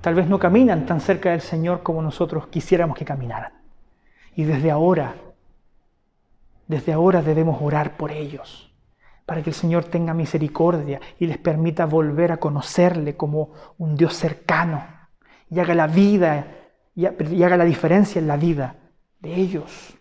[0.01, 3.53] tal vez no caminan tan cerca del Señor como nosotros quisiéramos que caminaran.
[4.35, 5.15] Y desde ahora,
[6.67, 8.75] desde ahora debemos orar por ellos,
[9.25, 14.15] para que el Señor tenga misericordia y les permita volver a conocerle como un Dios
[14.15, 14.83] cercano
[15.49, 16.60] y haga la vida
[16.95, 18.75] y haga la diferencia en la vida
[19.19, 19.95] de ellos.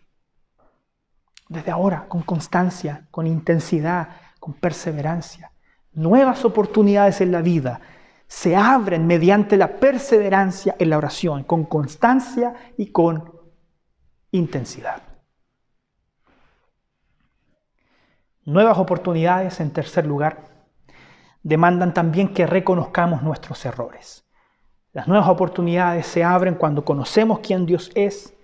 [1.48, 5.52] Desde ahora, con constancia, con intensidad, con perseverancia.
[5.92, 7.80] Nuevas oportunidades en la vida
[8.26, 13.32] se abren mediante la perseverancia en la oración, con constancia y con
[14.30, 15.02] intensidad.
[18.44, 20.46] Nuevas oportunidades, en tercer lugar,
[21.42, 24.24] demandan también que reconozcamos nuestros errores.
[24.92, 28.34] Las nuevas oportunidades se abren cuando conocemos quién Dios es,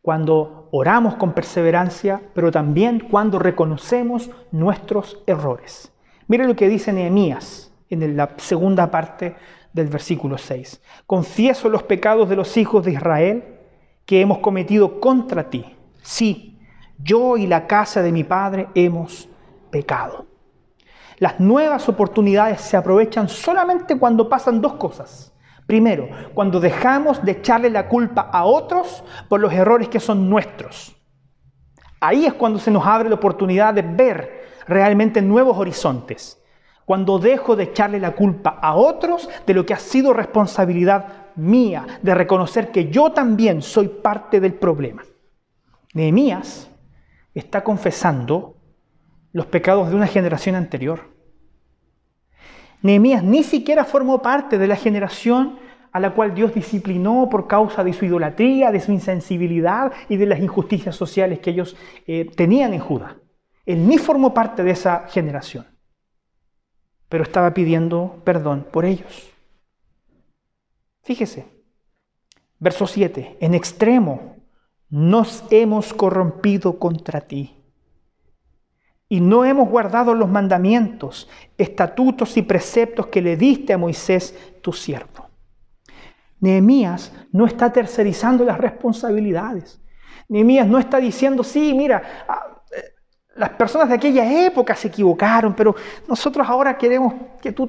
[0.00, 5.92] cuando oramos con perseverancia, pero también cuando reconocemos nuestros errores.
[6.26, 9.36] Mire lo que dice Nehemías en la segunda parte
[9.74, 10.80] del versículo 6.
[11.06, 13.58] Confieso los pecados de los hijos de Israel
[14.06, 15.76] que hemos cometido contra ti.
[16.00, 16.58] Sí,
[16.98, 19.28] yo y la casa de mi padre hemos
[19.70, 20.26] pecado.
[21.18, 25.30] Las nuevas oportunidades se aprovechan solamente cuando pasan dos cosas.
[25.70, 30.96] Primero, cuando dejamos de echarle la culpa a otros por los errores que son nuestros.
[32.00, 36.42] Ahí es cuando se nos abre la oportunidad de ver realmente nuevos horizontes.
[36.84, 41.86] Cuando dejo de echarle la culpa a otros de lo que ha sido responsabilidad mía,
[42.02, 45.04] de reconocer que yo también soy parte del problema.
[45.94, 46.68] Nehemías
[47.32, 48.56] está confesando
[49.32, 51.19] los pecados de una generación anterior.
[52.82, 55.58] Nehemías ni siquiera formó parte de la generación
[55.92, 60.26] a la cual Dios disciplinó por causa de su idolatría, de su insensibilidad y de
[60.26, 61.76] las injusticias sociales que ellos
[62.06, 63.16] eh, tenían en Judá.
[63.66, 65.66] Él ni formó parte de esa generación,
[67.08, 69.30] pero estaba pidiendo perdón por ellos.
[71.02, 71.46] Fíjese,
[72.58, 74.36] verso 7, en extremo
[74.88, 77.59] nos hemos corrompido contra ti
[79.12, 84.72] y no hemos guardado los mandamientos, estatutos y preceptos que le diste a Moisés, tu
[84.72, 85.28] siervo.
[86.38, 89.80] Nehemías no está tercerizando las responsabilidades.
[90.28, 92.84] Nehemías no está diciendo, sí, mira, ah, eh,
[93.34, 95.74] las personas de aquella época se equivocaron, pero
[96.06, 97.68] nosotros ahora queremos que tú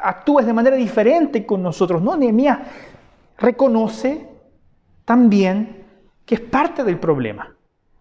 [0.00, 2.00] actúes de manera diferente con nosotros.
[2.00, 2.60] No, Nehemías
[3.36, 4.26] reconoce
[5.04, 5.84] también
[6.24, 7.57] que es parte del problema.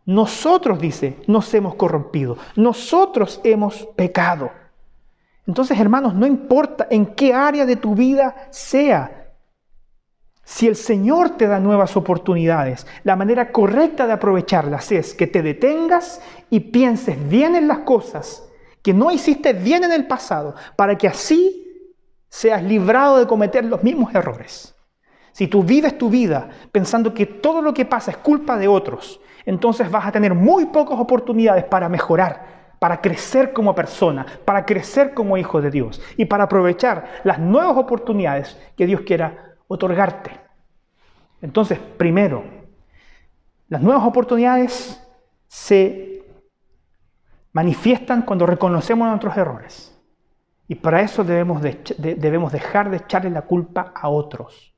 [0.08, 2.38] Nosotros, dice, nos hemos corrompido.
[2.56, 4.50] Nosotros hemos pecado.
[5.46, 9.34] Entonces, hermanos, no importa en qué área de tu vida sea,
[10.46, 15.42] si el Señor te da nuevas oportunidades, la manera correcta de aprovecharlas es que te
[15.42, 18.48] detengas y pienses bien en las cosas
[18.82, 21.92] que no hiciste bien en el pasado, para que así
[22.30, 24.74] seas librado de cometer los mismos errores.
[25.34, 29.20] Si tú vives tu vida pensando que todo lo que pasa es culpa de otros,
[29.48, 35.14] entonces vas a tener muy pocas oportunidades para mejorar, para crecer como persona, para crecer
[35.14, 40.32] como hijo de Dios y para aprovechar las nuevas oportunidades que Dios quiera otorgarte.
[41.42, 42.44] Entonces, primero,
[43.70, 45.02] las nuevas oportunidades
[45.48, 46.26] se
[47.54, 49.98] manifiestan cuando reconocemos nuestros errores.
[50.68, 51.62] Y para eso debemos,
[51.98, 54.76] debemos dejar de echarle la culpa a otros.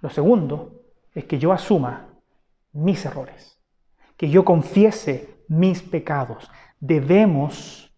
[0.00, 0.80] Lo segundo
[1.12, 2.07] es que yo asuma
[2.78, 3.58] mis errores,
[4.16, 6.50] que yo confiese mis pecados.
[6.80, 7.92] Debemos,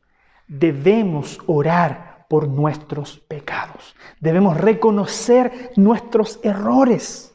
[0.48, 3.94] debemos orar por nuestros pecados.
[4.20, 7.34] Debemos reconocer nuestros errores.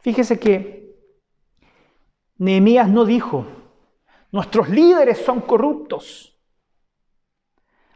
[0.00, 0.96] Fíjese que
[2.38, 3.46] Nehemías no dijo,
[4.32, 6.38] nuestros líderes son corruptos.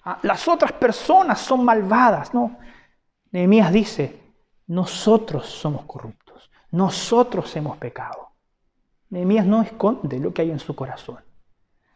[0.04, 2.32] Ah, las otras personas son malvadas.
[2.32, 2.58] No,
[3.30, 4.20] Nehemías dice,
[4.66, 6.19] nosotros somos corruptos.
[6.72, 8.30] Nosotros hemos pecado.
[9.10, 11.18] Nehemías no esconde lo que hay en su corazón.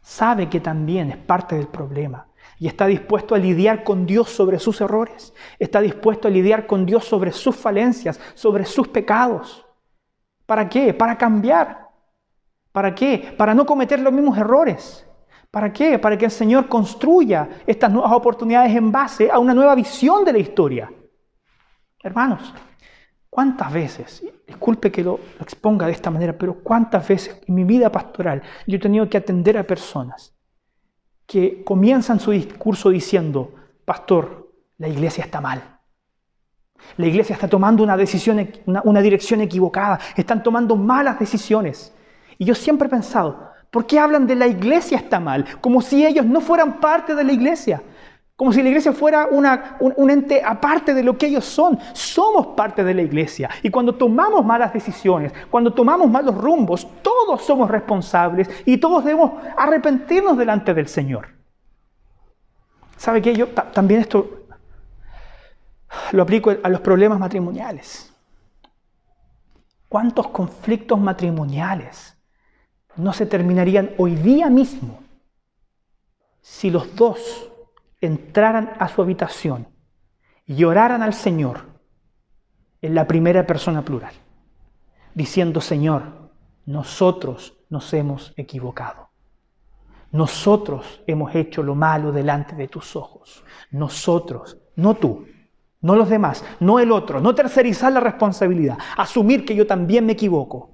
[0.02, 2.26] Sabe que también es parte del problema
[2.58, 5.32] y está dispuesto a lidiar con Dios sobre sus errores.
[5.58, 9.64] Está dispuesto a lidiar con Dios sobre sus falencias, sobre sus pecados.
[10.44, 10.92] ¿Para qué?
[10.92, 11.88] Para cambiar.
[12.72, 13.34] ¿Para qué?
[13.38, 15.06] Para no cometer los mismos errores.
[15.50, 15.98] ¿Para qué?
[15.98, 20.32] Para que el Señor construya estas nuevas oportunidades en base a una nueva visión de
[20.32, 20.92] la historia.
[22.02, 22.52] Hermanos,
[23.34, 27.90] ¿Cuántas veces, disculpe que lo, exponga de esta manera, pero cuántas veces en mi vida
[27.90, 30.36] pastoral yo he tenido que atender a personas
[31.26, 33.52] que comienzan su discurso diciendo,
[33.84, 35.80] pastor, la iglesia está mal.
[36.96, 41.92] La iglesia está tomando una decisión, una, dirección equivocada, están tomando malas decisiones.
[42.38, 45.44] Y yo siempre he pensado, ¿por qué hablan de la iglesia está mal?
[45.60, 47.82] Como si ellos no fueran parte de la iglesia.
[48.36, 51.78] Como si la iglesia fuera un, ente aparte de lo que ellos son.
[51.92, 53.48] Somos parte de la iglesia.
[53.62, 59.32] Y cuando tomamos malas decisiones, cuando tomamos malos rumbos, todos somos responsables y todos debemos
[59.56, 61.28] arrepentirnos delante del Señor.
[62.96, 63.34] ¿Sabe qué?
[63.34, 64.46] Yo también esto
[66.10, 68.12] lo aplico a los problemas matrimoniales.
[69.88, 72.16] ¿Cuántos conflictos matrimoniales
[72.96, 74.98] no se terminarían hoy día mismo
[76.40, 77.50] si los dos
[78.06, 79.68] entraran a su habitación
[80.46, 81.74] y oraran al Señor
[82.82, 84.12] en la primera persona plural,
[85.14, 86.30] diciendo, Señor,
[86.66, 89.10] nosotros nos hemos equivocado.
[90.12, 93.42] Nosotros hemos hecho lo malo delante de tus ojos.
[93.70, 95.26] Nosotros, no tú,
[95.80, 100.12] no los demás, no el otro, no tercerizar la responsabilidad, asumir que yo también me
[100.12, 100.70] equivoco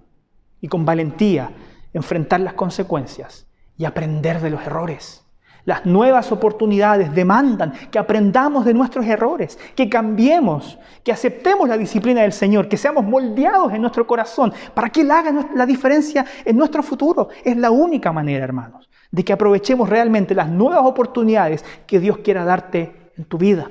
[0.61, 1.51] y con valentía
[1.93, 5.24] enfrentar las consecuencias y aprender de los errores.
[5.65, 12.23] Las nuevas oportunidades demandan que aprendamos de nuestros errores, que cambiemos, que aceptemos la disciplina
[12.23, 16.57] del Señor, que seamos moldeados en nuestro corazón para que Él haga la diferencia en
[16.57, 17.29] nuestro futuro.
[17.45, 22.45] Es la única manera, hermanos, de que aprovechemos realmente las nuevas oportunidades que Dios quiera
[22.45, 23.71] darte en tu vida.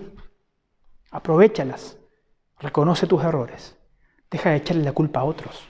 [1.11, 1.97] Aprovechalas,
[2.59, 3.75] reconoce tus errores,
[4.29, 5.67] deja de echarle la culpa a otros,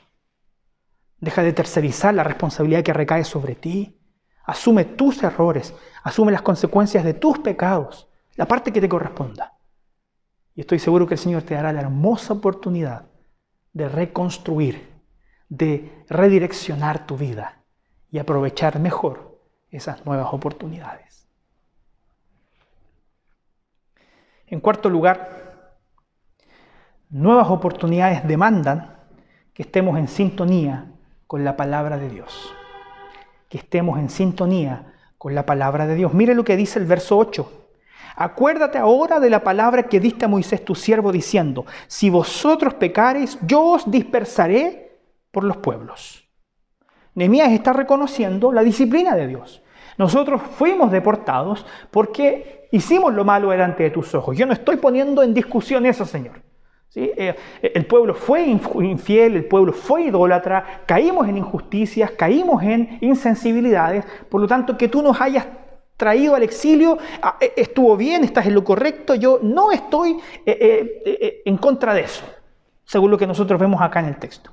[1.20, 3.99] deja de tercerizar la responsabilidad que recae sobre ti.
[4.50, 9.54] Asume tus errores, asume las consecuencias de tus pecados, la parte que te corresponda.
[10.56, 13.06] Y estoy seguro que el Señor te dará la hermosa oportunidad
[13.74, 14.89] de reconstruir,
[15.50, 17.62] de redireccionar tu vida
[18.10, 19.39] y aprovechar mejor
[19.70, 21.28] esas nuevas oportunidades.
[24.47, 25.78] En cuarto lugar,
[27.12, 28.97] nuevas oportunidades demandan
[29.54, 30.91] que estemos en sintonía
[31.28, 32.56] con la palabra de Dios
[33.50, 36.14] que estemos en sintonía con la palabra de Dios.
[36.14, 37.52] Mire lo que dice el verso 8.
[38.16, 43.38] Acuérdate ahora de la palabra que diste a Moisés tu siervo diciendo, si vosotros pecareis,
[43.41, 45.00] yo os dispersaré
[45.32, 46.28] por los pueblos.
[47.16, 49.62] Nehemías está reconociendo la disciplina de Dios.
[49.97, 54.38] Nosotros fuimos deportados porque hicimos lo malo delante de tus ojos.
[54.38, 56.41] Yo no estoy poniendo en discusión eso, Señor.
[56.96, 64.06] Eh, el pueblo fue infiel, el pueblo fue idólatra, caímos en injusticias, caímos en insensibilidades,
[64.28, 65.46] por lo tanto que tú nos hayas
[65.98, 71.02] traído al exilio, ah, e, estuvo bien, estás en lo correcto, yo no estoy eh,
[71.06, 72.24] eh, en contra de eso,
[72.86, 74.50] según lo que nosotros vemos acá en el texto.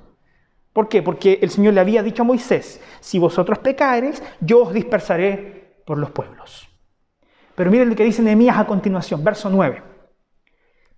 [0.73, 1.01] ¿Por qué?
[1.01, 5.97] Porque el Señor le había dicho a Moisés, si vosotros pecareis, yo os dispersaré por
[5.97, 6.69] los pueblos.
[7.55, 9.96] Pero miren lo que dice Nehemías a continuación, verso 9.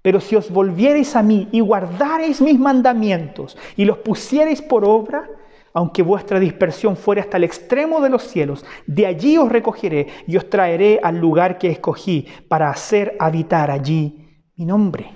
[0.02, 5.30] Pero si os volviereis a mí y guardareis mis mandamientos y los pusiereis por obra,
[5.74, 10.38] aunque vuestra dispersión fuere hasta el extremo de los cielos, de allí os recogeré y
[10.38, 14.26] os traeré al lugar que escogí para hacer habitar allí
[14.56, 15.14] mi nombre.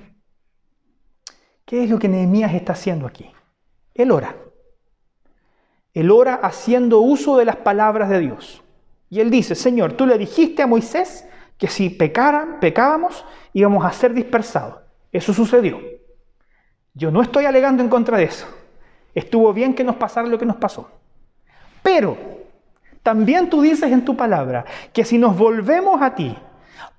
[1.65, 3.31] ¿Qué es lo que Nehemías está haciendo aquí?
[3.93, 4.36] Él ora.
[5.93, 8.63] Él ora haciendo uso de las palabras de Dios.
[9.09, 11.27] Y él dice, Señor, tú le dijiste a Moisés
[11.64, 14.82] que si pecaran, pecábamos, íbamos a ser dispersados.
[15.14, 15.80] Eso sucedió.
[16.93, 18.45] Yo no estoy alegando en contra de eso.
[19.16, 20.91] Estuvo bien que nos pasara lo que nos pasó.
[21.82, 22.18] Pero
[23.01, 26.38] también tú dices en tu palabra que si nos volvemos a ti,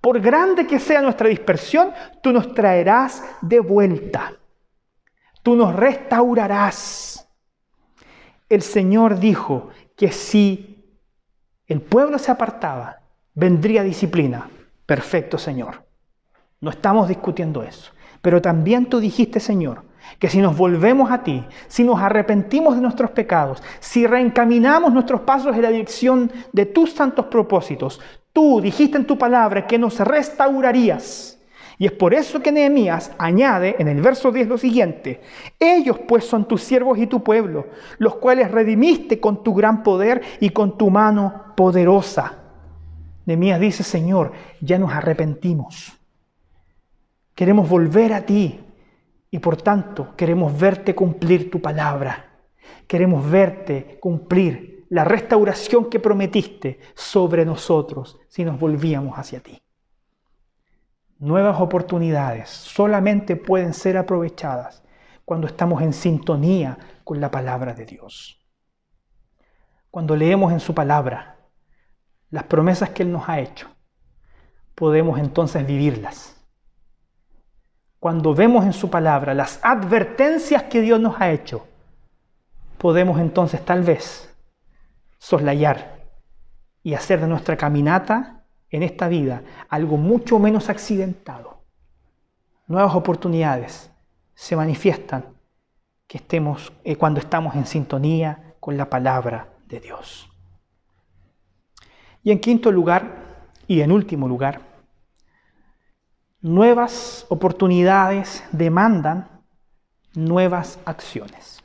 [0.01, 1.93] por grande que sea nuestra dispersión,
[2.23, 4.33] tú nos traerás de vuelta.
[5.43, 7.29] Tú nos restaurarás.
[8.49, 10.99] El Señor dijo que si
[11.67, 13.03] el pueblo se apartaba,
[13.35, 14.49] vendría disciplina.
[14.87, 15.85] Perfecto, Señor.
[16.61, 17.93] No estamos discutiendo eso.
[18.21, 19.83] Pero también tú dijiste, Señor,
[20.19, 25.23] que si nos volvemos a ti, si nos arrepentimos de nuestros pecados, si reencaminamos nuestros
[25.23, 28.01] pasos en la dirección de tus santos propósitos,
[28.33, 31.39] tú dijiste en tu palabra que nos restaurarías.
[31.77, 35.21] Y es por eso que Nehemías añade en el verso 10 lo siguiente,
[35.59, 37.67] ellos pues son tus siervos y tu pueblo,
[37.99, 42.44] los cuales redimiste con tu gran poder y con tu mano poderosa.
[43.27, 45.93] Nehemías dice, Señor, ya nos arrepentimos.
[47.35, 48.61] Queremos volver a ti
[49.31, 52.31] y por tanto queremos verte cumplir tu palabra.
[52.87, 59.61] Queremos verte cumplir la restauración que prometiste sobre nosotros si nos volvíamos hacia ti.
[61.19, 64.83] Nuevas oportunidades solamente pueden ser aprovechadas
[65.25, 68.45] cuando estamos en sintonía con la palabra de Dios.
[69.91, 71.34] Cuando leemos en su palabra,
[72.35, 73.69] las promesas que Él nos ha hecho,
[74.75, 76.35] podemos entonces vivirlas.
[78.01, 81.65] Cuando vemos en su palabra las advertencias que Dios nos ha hecho,
[82.77, 84.35] podemos entonces tal vez
[85.17, 86.09] soslayar
[86.83, 91.63] y hacer de nuestra caminata en esta vida algo mucho menos accidentado.
[92.67, 93.93] Nuevas oportunidades
[94.35, 95.37] se manifiestan
[96.09, 100.34] que estemos, eh, cuando estamos en sintonía con la palabra de Dios.
[102.25, 103.23] Y en quinto lugar,
[103.69, 104.63] y en último lugar,
[106.41, 109.43] nuevas oportunidades demandan
[110.15, 111.63] nuevas acciones.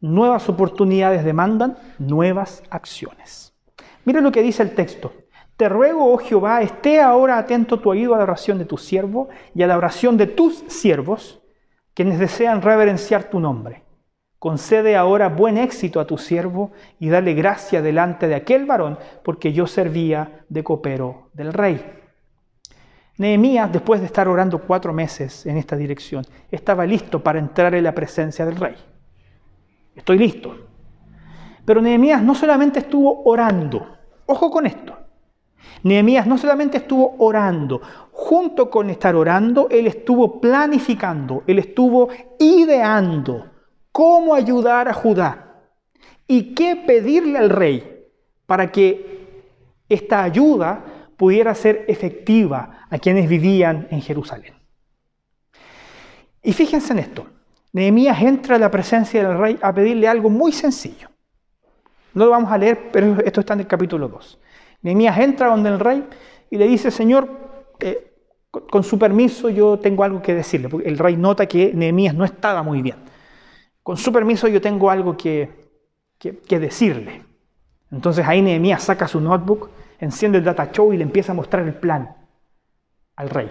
[0.00, 3.54] Nuevas oportunidades demandan nuevas acciones.
[4.04, 5.12] Mira lo que dice el texto.
[5.56, 9.28] Te ruego, oh Jehová, esté ahora atento tu oído a la oración de tu siervo
[9.54, 11.40] y a la oración de tus siervos,
[11.94, 13.87] quienes desean reverenciar tu nombre.
[14.38, 16.70] Concede ahora buen éxito a tu siervo
[17.00, 21.84] y dale gracia delante de aquel varón, porque yo servía de copero del rey.
[23.16, 27.82] Nehemías, después de estar orando cuatro meses en esta dirección, estaba listo para entrar en
[27.82, 28.76] la presencia del rey.
[29.96, 30.54] Estoy listo.
[31.64, 34.96] Pero Nehemías no solamente estuvo orando, ojo con esto,
[35.82, 37.80] Nehemías no solamente estuvo orando,
[38.12, 42.08] junto con estar orando, él estuvo planificando, él estuvo
[42.38, 43.57] ideando
[43.98, 45.60] cómo ayudar a Judá
[46.28, 48.06] y qué pedirle al rey
[48.46, 49.26] para que
[49.88, 50.84] esta ayuda
[51.16, 54.54] pudiera ser efectiva a quienes vivían en Jerusalén.
[56.44, 57.26] Y fíjense en esto,
[57.72, 61.08] Nehemías entra a la presencia del rey a pedirle algo muy sencillo.
[62.14, 64.38] No lo vamos a leer, pero esto está en el capítulo 2.
[64.82, 66.06] Nehemías entra donde el rey
[66.50, 67.28] y le dice, Señor,
[67.80, 68.12] eh,
[68.52, 72.24] con su permiso yo tengo algo que decirle, porque el rey nota que Nehemías no
[72.24, 73.17] estaba muy bien.
[73.88, 75.48] Con su permiso yo tengo algo que,
[76.18, 77.24] que, decirle.
[77.90, 81.66] Entonces ahí Nehemías saca su notebook, enciende el data show y le empieza a mostrar
[81.66, 82.14] el plan
[83.16, 83.48] al rey.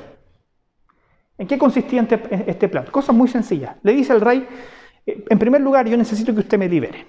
[1.40, 2.86] ¿En qué consistía este, este plan?
[2.92, 3.78] Cosas muy sencillas.
[3.82, 4.48] Le dice al rey,
[5.08, 7.08] eh, en primer lugar, yo necesito que usted me libere.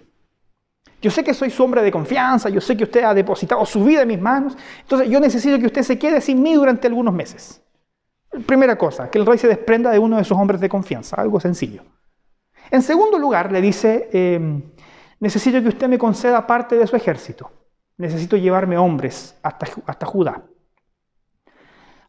[1.02, 3.84] Yo sé que soy su hombre de confianza, yo sé que usted ha depositado su
[3.84, 7.12] vida en mis manos, entonces yo necesito que usted se quede sin mí durante algunos
[7.12, 7.62] meses.
[8.46, 11.38] Primera cosa, que el rey se desprenda de uno de sus hombres de confianza, algo
[11.40, 11.82] sencillo.
[12.70, 14.62] En segundo lugar, le dice, em,
[15.20, 17.50] necesito que usted me conceda parte de su ejército,
[17.96, 20.42] necesito llevarme hombres hasta, hasta Judá.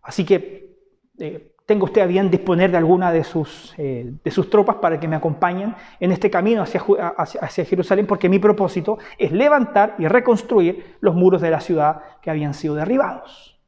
[0.01, 0.75] Así que
[1.19, 4.99] eh, tenga usted a bien disponer de alguna de sus, eh, de sus tropas para
[4.99, 6.81] que me acompañen en este camino hacia,
[7.15, 12.31] hacia, Jerusalén, porque mi propósito es levantar y reconstruir los muros de la ciudad que
[12.31, 13.59] habían sido derribados.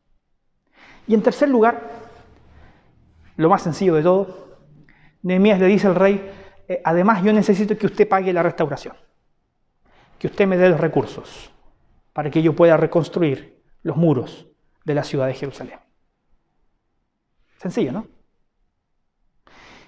[1.08, 1.80] Y en tercer lugar,
[3.36, 4.58] lo más sencillo de todo,
[5.22, 6.28] Nehemías le dice al rey,
[6.68, 8.96] eh, además yo necesito que usted pague la restauración,
[10.20, 11.52] que usted me dé los recursos
[12.14, 14.48] para que yo pueda reconstruir los muros
[14.86, 15.80] de la ciudad de Jerusalén.
[17.58, 18.08] Sencillo, ¿no?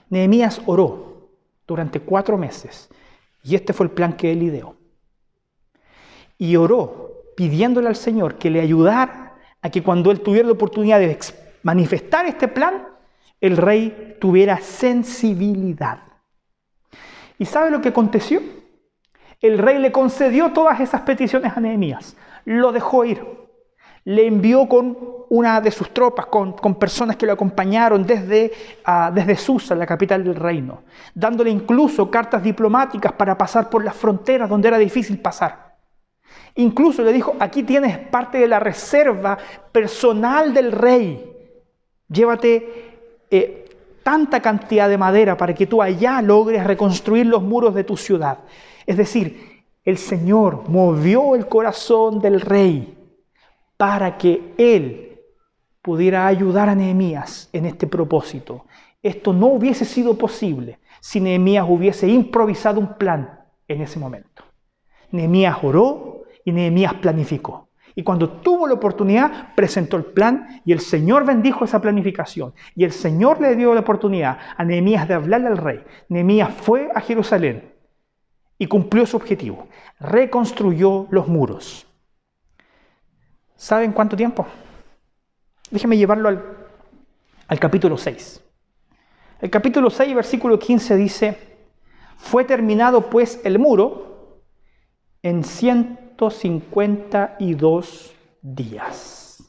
[0.09, 1.29] Nehemías oró
[1.65, 2.89] durante cuatro meses
[3.43, 4.77] y este fue el plan que él ideó.
[6.37, 10.99] Y oró pidiéndole al Señor que le ayudara a que cuando él tuviera la oportunidad
[10.99, 11.17] de
[11.63, 12.87] manifestar este plan,
[13.41, 16.01] el rey tuviera sensibilidad.
[17.37, 18.41] ¿Y sabe lo que aconteció?
[19.41, 22.15] El rey le concedió todas esas peticiones a Nehemías,
[22.45, 23.43] lo dejó ir
[24.05, 24.97] le envió con
[25.29, 28.51] una de sus tropas, con, personas que lo acompañaron desde,
[28.85, 30.83] uh, desde Susa, la capital del reino,
[31.15, 35.77] dándole incluso cartas diplomáticas para pasar por las fronteras donde era difícil pasar.
[36.55, 39.37] Incluso le dijo, aquí tienes parte de la reserva
[39.71, 41.31] personal del rey,
[42.09, 43.62] llévate eh,
[44.03, 48.39] tanta cantidad de madera para que tú allá logres reconstruir los muros de tu ciudad.
[48.85, 52.97] Es decir, el Señor movió el corazón del rey
[53.77, 55.19] para que él
[55.81, 58.65] pudiera ayudar a Nehemías en este propósito.
[59.01, 64.43] Esto no hubiese sido posible si Nehemías hubiese improvisado un plan en ese momento.
[65.11, 67.67] Nehemías oró y Nehemías planificó.
[67.95, 72.53] Y cuando tuvo la oportunidad, presentó el plan y el Señor bendijo esa planificación.
[72.75, 75.83] Y el Señor le dio la oportunidad a Nehemías de hablarle al rey.
[76.09, 77.71] Nehemías fue a Jerusalén
[78.57, 79.67] y cumplió su objetivo.
[79.99, 81.85] Reconstruyó los muros.
[83.55, 84.45] ¿Saben cuánto tiempo?
[85.69, 86.29] Déjenme llevarlo
[87.47, 88.41] al, capítulo 6.
[89.41, 91.37] El capítulo 6, versículo 15 dice,
[92.17, 94.41] fue terminado pues el muro
[95.21, 95.43] en
[96.29, 99.43] 152 días.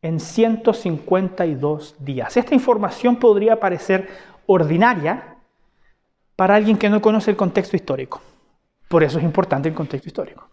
[0.00, 2.36] En 152 días.
[2.36, 4.08] Esta información podría parecer
[4.46, 5.36] ordinaria
[6.36, 8.20] para alguien que no conoce el contexto histórico.
[8.88, 10.48] Por eso es importante el contexto histórico.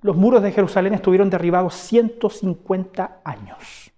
[0.00, 3.91] los muros de Jerusalén estuvieron derribados 150 años.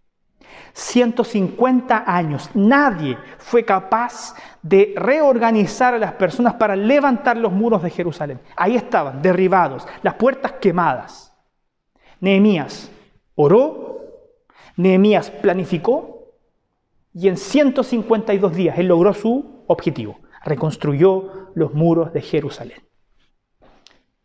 [0.75, 2.51] 150 años.
[2.53, 8.41] Nadie fue capaz de reorganizar a las personas para levantar los muros de Jerusalén.
[8.57, 11.33] Ahí estaban, derribados, las puertas quemadas.
[12.21, 12.91] Nehemías
[13.37, 14.01] oró,
[14.77, 16.33] Nehemías planificó
[17.13, 20.19] y en 152 días él logró su objetivo.
[20.45, 22.83] Reconstruyó los muros de Jerusalén.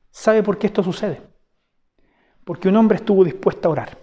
[0.10, 1.22] ¿Sabe por qué esto sucede?
[2.43, 3.99] Porque un hombre estuvo dispuesto a orar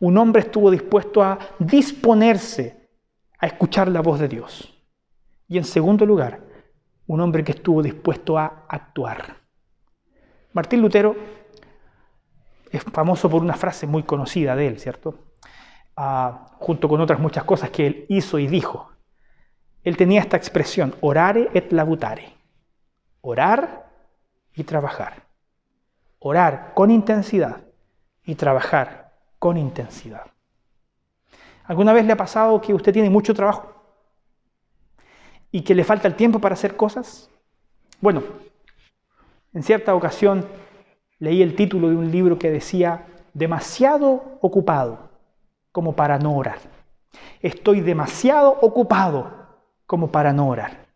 [0.00, 2.88] un hombre estuvo dispuesto a disponerse
[3.38, 4.72] a escuchar la voz de Dios.
[5.48, 6.40] Y en segundo lugar,
[7.06, 9.36] un hombre que estuvo dispuesto a actuar.
[10.52, 11.16] Martín Lutero
[12.70, 15.18] es famoso por una frase muy conocida de él, ¿cierto?
[15.96, 18.90] Ah, junto con otras muchas cosas que él hizo y dijo.
[19.82, 22.32] Él tenía esta expresión, orare et labutare.
[23.20, 23.90] Orar
[24.54, 25.24] y trabajar.
[26.18, 27.60] Orar con intensidad
[28.24, 29.03] y trabajar
[29.44, 30.24] con intensidad.
[31.64, 33.74] ¿Alguna vez le ha pasado que usted tiene mucho trabajo
[35.50, 37.28] y que le falta el tiempo para hacer cosas?
[38.00, 38.22] Bueno,
[39.52, 40.48] en cierta ocasión
[41.18, 45.10] leí el título de un libro que decía, demasiado ocupado
[45.72, 46.60] como para no orar.
[47.42, 49.30] Estoy demasiado ocupado
[49.84, 50.86] como para no orar.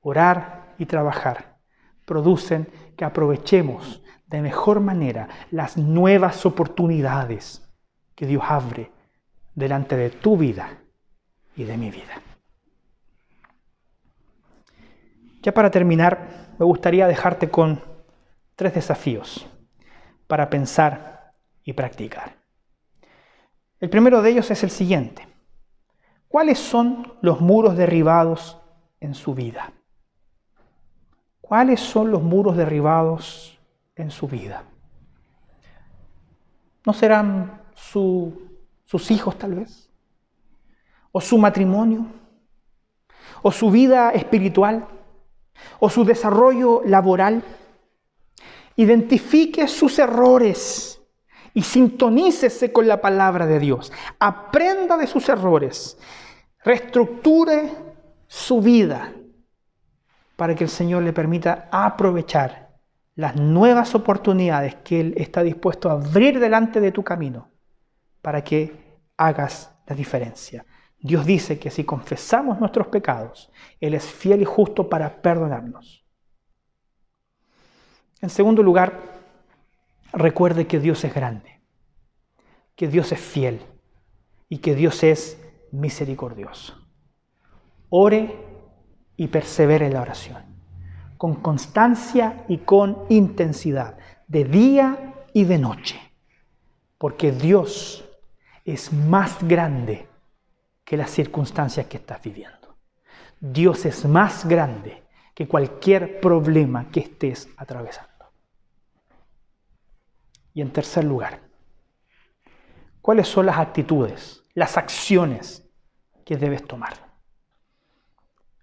[0.00, 1.58] Orar y trabajar
[2.04, 4.02] producen que aprovechemos
[4.34, 7.62] de mejor manera las nuevas oportunidades
[8.16, 8.90] que Dios abre
[9.54, 10.80] delante de tu vida
[11.54, 12.20] y de mi vida.
[15.40, 17.80] Ya para terminar, me gustaría dejarte con
[18.56, 19.46] tres desafíos
[20.26, 22.34] para pensar y practicar.
[23.78, 25.28] El primero de ellos es el siguiente.
[26.26, 28.60] ¿Cuáles son los muros derribados
[28.98, 29.72] en su vida?
[31.40, 33.53] ¿Cuáles son los muros derribados
[33.96, 34.64] en su vida.
[36.84, 39.88] ¿No serán sus hijos tal vez?
[41.12, 42.06] ¿O su matrimonio?
[43.42, 44.86] ¿O su vida espiritual?
[45.78, 47.42] ¿O su desarrollo laboral?
[48.76, 51.00] Identifique sus errores
[51.54, 53.92] y sintonícese con la palabra de Dios.
[54.18, 55.96] Aprenda de sus errores.
[56.64, 57.70] Reestructure
[58.26, 59.12] su vida
[60.36, 62.63] para que el Señor le permita aprovechar
[63.16, 67.50] las nuevas oportunidades que Él está dispuesto a abrir delante de tu camino
[68.20, 70.66] para que hagas la diferencia.
[70.98, 76.04] Dios dice que si confesamos nuestros pecados, Él es fiel y justo para perdonarnos.
[78.20, 79.00] En segundo lugar,
[80.12, 81.60] recuerde que Dios es grande,
[82.74, 83.60] que Dios es fiel
[84.48, 85.40] y que Dios es
[85.70, 86.80] misericordioso.
[87.90, 88.34] Ore
[89.16, 90.53] y persevere en la oración
[91.16, 93.96] con constancia y con intensidad,
[94.26, 96.00] de día y de noche,
[96.98, 98.04] porque Dios
[98.64, 100.08] es más grande
[100.84, 102.76] que las circunstancias que estás viviendo.
[103.40, 105.02] Dios es más grande
[105.34, 108.10] que cualquier problema que estés atravesando.
[110.54, 111.40] Y en tercer lugar,
[113.02, 115.68] ¿cuáles son las actitudes, las acciones
[116.24, 116.94] que debes tomar?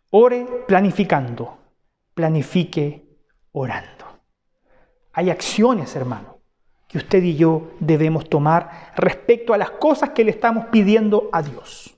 [0.09, 1.60] Ore planificando
[2.13, 3.07] planifique
[3.51, 4.05] orando.
[5.13, 6.39] Hay acciones, hermano,
[6.87, 11.41] que usted y yo debemos tomar respecto a las cosas que le estamos pidiendo a
[11.41, 11.97] Dios.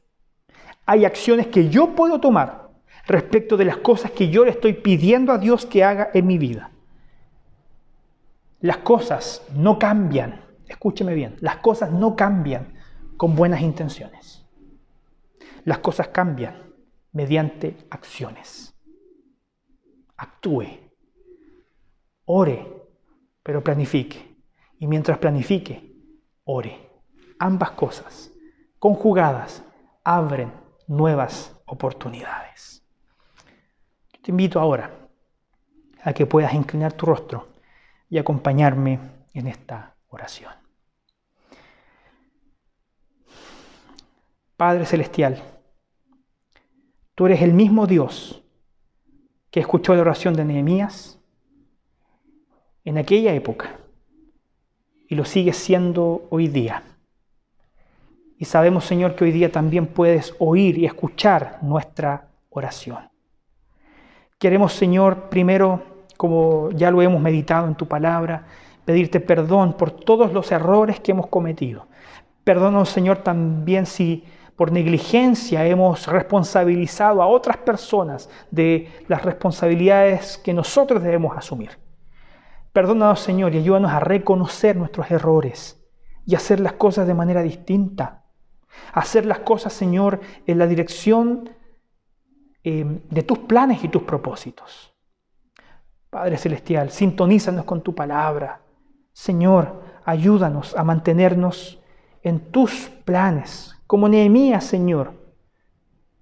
[0.86, 2.70] Hay acciones que yo puedo tomar
[3.06, 6.38] respecto de las cosas que yo le estoy pidiendo a Dios que haga en mi
[6.38, 6.72] vida.
[8.62, 12.74] Las cosas no cambian, escúcheme bien, las cosas no cambian
[13.18, 14.46] con buenas intenciones.
[15.66, 16.74] Las cosas cambian
[17.12, 18.73] mediante acciones
[20.24, 20.68] actúe,
[22.26, 22.66] ore,
[23.44, 24.36] pero planifique.
[24.80, 25.96] Y mientras planifique,
[26.46, 26.90] ore.
[27.40, 28.32] Ambas cosas,
[28.80, 29.64] conjugadas,
[30.04, 30.52] abren
[30.88, 32.82] nuevas oportunidades.
[34.22, 34.90] te invito ahora
[36.02, 37.50] a que puedas inclinar tu rostro
[38.10, 39.00] y acompañarme
[39.34, 40.54] en esta oración.
[44.56, 45.44] Padre Celestial,
[47.16, 48.43] tú eres el mismo Dios
[49.54, 51.20] que escuchó la oración de Nehemías
[52.84, 53.78] en aquella época
[55.08, 56.82] y lo sigue siendo hoy día.
[58.40, 63.12] Y sabemos, Señor, que hoy día también puedes oír y escuchar nuestra oración.
[64.40, 65.84] Queremos, Señor, primero,
[66.18, 68.48] como ya lo hemos meditado en tu palabra,
[68.86, 71.86] pedirte perdón por todos los errores que hemos cometido.
[72.44, 74.24] Perdónanos, Señor, también si
[74.56, 81.72] por negligencia hemos responsabilizado a otras personas de las responsabilidades que nosotros debemos asumir.
[82.72, 85.84] Perdónanos, Señor, y ayúdanos a reconocer nuestros errores
[86.26, 88.24] y hacer las cosas de manera distinta.
[88.94, 91.50] Hacer las cosas, Señor, en la dirección
[92.64, 94.94] eh, de tus planes y tus propósitos.
[96.10, 98.62] Padre Celestial, sintonízanos con tu palabra.
[99.12, 101.80] Señor, ayúdanos a mantenernos
[102.24, 105.14] en tus planes, como Nehemías, Señor.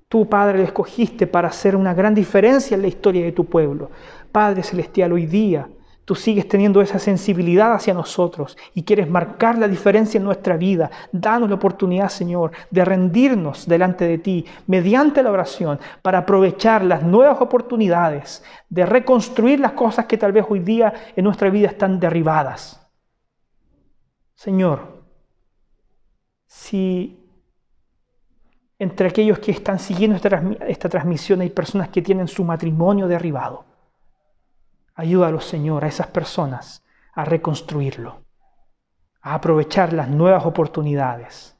[0.09, 3.89] Tú, Padre, lo escogiste para hacer una gran diferencia en la historia de tu pueblo.
[4.29, 5.69] Padre Celestial, hoy día
[6.03, 10.91] tú sigues teniendo esa sensibilidad hacia nosotros y quieres marcar la diferencia en nuestra vida.
[11.13, 17.03] Danos la oportunidad, Señor, de rendirnos delante de ti mediante la oración para aprovechar las
[17.03, 22.01] nuevas oportunidades, de reconstruir las cosas que tal vez hoy día en nuestra vida están
[22.01, 22.85] derribadas.
[24.35, 25.05] Señor,
[26.47, 27.20] si
[28.81, 33.63] entre aquellos que están siguiendo esta, transmisión hay personas que tienen su matrimonio derribado,
[34.95, 38.21] Ayúdalo, Señor, a esas personas a reconstruirlo,
[39.21, 41.55] a aprovechar las nuevas oportunidades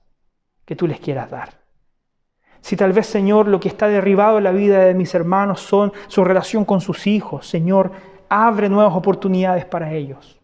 [0.65, 1.59] que tú les quieras dar.
[2.59, 5.93] Si tal vez, Señor, lo que está derribado en la vida de mis hermanos son
[6.07, 7.91] su relación con sus hijos, Señor,
[8.29, 10.39] abre nuevas oportunidades para ellos.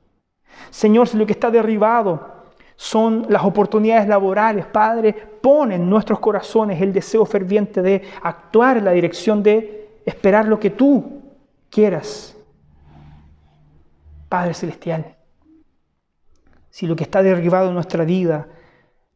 [0.70, 2.37] Señor, si lo que está derribado
[2.78, 8.86] son las oportunidades laborales, Padre, pon en nuestros corazones el deseo ferviente de actuar en
[8.86, 11.22] la dirección de esperar lo que tú
[11.70, 12.38] quieras
[14.30, 15.16] Padre Celestial,
[16.70, 18.48] si lo que está derribado en nuestra vida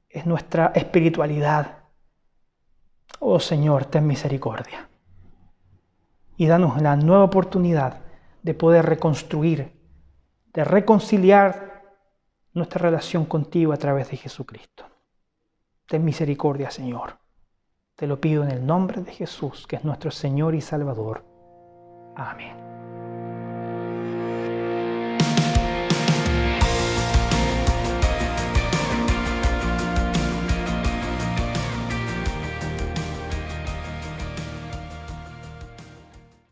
[0.09, 1.79] es nuestra espiritualidad,
[3.19, 4.89] oh Señor, ten misericordia.
[6.37, 7.99] Y danos la nueva oportunidad
[8.41, 9.73] de poder reconstruir,
[10.53, 11.70] de reconciliar
[12.53, 14.85] nuestra relación contigo a través de Jesucristo.
[15.87, 17.17] Ten misericordia, Señor.
[17.95, 21.23] Te lo pido en el nombre de Jesús, que es nuestro Señor y Salvador.
[22.15, 22.70] Amén.